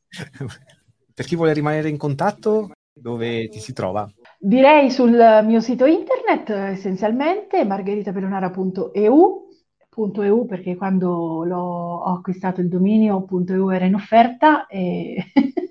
per 1.13 1.25
chi 1.25 1.35
vuole 1.35 1.53
rimanere 1.53 1.89
in 1.89 1.97
contatto, 1.97 2.71
dove 2.91 3.47
ti 3.49 3.59
si 3.59 3.71
trova? 3.71 4.09
Direi 4.37 4.89
sul 4.89 5.41
mio 5.45 5.59
sito 5.61 5.85
internet 5.85 6.49
essenzialmente 6.49 7.63
margheritapelonara.eu 7.63 9.43
.eu 9.97 10.45
perché 10.45 10.75
quando 10.75 11.09
ho 11.09 12.03
acquistato 12.15 12.59
il 12.59 12.67
dominio 12.67 13.25
.eu 13.47 13.69
era 13.69 13.85
in 13.85 13.95
offerta 13.95 14.65
e 14.65 15.23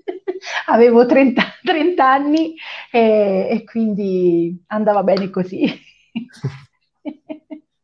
avevo 0.66 1.06
30, 1.06 1.42
30 1.62 2.10
anni 2.10 2.54
e, 2.90 3.48
e, 3.50 3.64
quindi 3.64 4.62
andava 4.68 5.02
bene 5.02 5.30
così. 5.30 5.64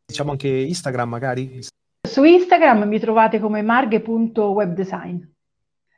diciamo 0.07 0.33
anche 0.33 0.49
Instagram 0.49 1.09
magari? 1.09 1.61
Su 2.09 2.25
Instagram 2.25 2.83
mi 2.89 2.99
trovate 2.99 3.39
come 3.39 3.63
marghe.webdesign. 3.63 5.23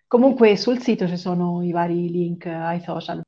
Comunque 0.06 0.56
sul 0.56 0.80
sito 0.80 1.08
ci 1.08 1.16
sono 1.16 1.62
i 1.62 1.72
vari 1.72 2.10
link 2.10 2.46
ai 2.46 2.80
social. 2.80 3.22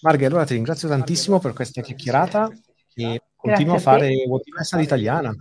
Marghe, 0.00 0.26
allora 0.26 0.44
ti 0.44 0.54
ringrazio 0.54 0.88
tantissimo 0.88 1.38
per 1.38 1.52
questa 1.52 1.82
chiacchierata 1.82 2.50
e 2.94 3.20
continua 3.36 3.76
a 3.76 3.80
fare 3.80 4.24
WordPress 4.26 4.72
all'italiana. 4.72 5.34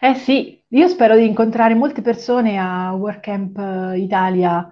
Eh 0.00 0.14
sì, 0.14 0.62
io 0.68 0.88
spero 0.88 1.16
di 1.16 1.24
incontrare 1.26 1.74
molte 1.74 2.02
persone 2.02 2.58
a 2.58 2.92
WordCamp 2.92 3.94
Italia 3.96 4.70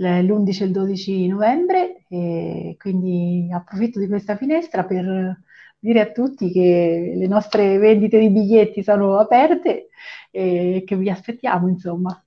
l'11 0.00 0.62
e 0.62 0.64
il 0.64 0.72
12 0.72 1.26
novembre 1.28 2.04
e 2.08 2.76
quindi 2.78 3.48
approfitto 3.52 3.98
di 3.98 4.08
questa 4.08 4.36
finestra 4.36 4.84
per 4.84 5.38
dire 5.78 6.00
a 6.00 6.10
tutti 6.10 6.50
che 6.50 7.14
le 7.16 7.26
nostre 7.26 7.78
vendite 7.78 8.18
di 8.18 8.30
biglietti 8.30 8.82
sono 8.82 9.18
aperte 9.18 9.88
e 10.30 10.84
che 10.86 10.96
vi 10.96 11.10
aspettiamo, 11.10 11.68
insomma. 11.68 12.22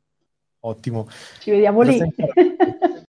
Ottimo. 0.61 1.07
Ci 1.39 1.51
vediamo 1.51 1.79
grazie 1.79 2.13
lì. 2.15 2.25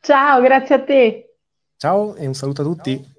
Ciao, 0.00 0.40
grazie 0.40 0.74
a 0.74 0.82
te. 0.82 1.34
Ciao 1.76 2.14
e 2.14 2.26
un 2.26 2.34
saluto 2.34 2.62
a 2.62 2.64
tutti. 2.64 3.18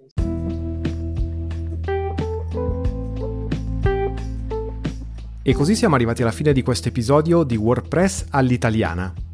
E 5.44 5.54
così 5.54 5.76
siamo 5.76 5.96
arrivati 5.96 6.22
alla 6.22 6.32
fine 6.32 6.54
di 6.54 6.62
questo 6.62 6.90
episodio 6.90 7.44
di 7.44 7.56
WordPress 7.56 8.28
all'italiana. 8.30 9.30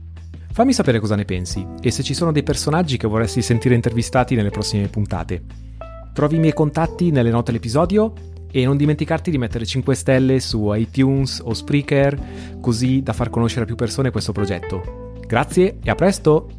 Fammi 0.58 0.74
sapere 0.74 1.00
cosa 1.00 1.16
ne 1.16 1.24
pensi 1.24 1.64
e 1.82 1.92
se 1.92 2.02
ci 2.02 2.16
sono 2.16 2.32
dei 2.32 2.42
personaggi 2.42 2.98
che 2.98 3.08
vorresti 3.08 3.44
sentire 3.44 3.76
intervistati 3.76 4.34
nelle 4.34 4.50
prossime 4.50 4.88
puntate. 4.88 5.44
Trovi 6.14 6.38
i 6.38 6.40
miei 6.40 6.54
contatti 6.56 7.12
nelle 7.12 7.30
note 7.30 7.52
dell'episodio 7.52 8.12
e 8.50 8.66
non 8.66 8.76
dimenticarti 8.76 9.30
di 9.30 9.38
mettere 9.38 9.68
5 9.68 9.94
stelle 9.94 10.40
su 10.40 10.74
iTunes 10.74 11.44
o 11.46 11.54
Spreaker 11.54 12.20
così 12.60 13.04
da 13.04 13.14
far 13.14 13.30
conoscere 13.30 13.62
a 13.62 13.66
più 13.68 13.76
persone 13.76 14.10
questo 14.10 14.32
progetto. 14.32 15.12
Grazie 15.28 15.78
e 15.84 15.92
a 15.92 15.94
presto! 15.94 16.57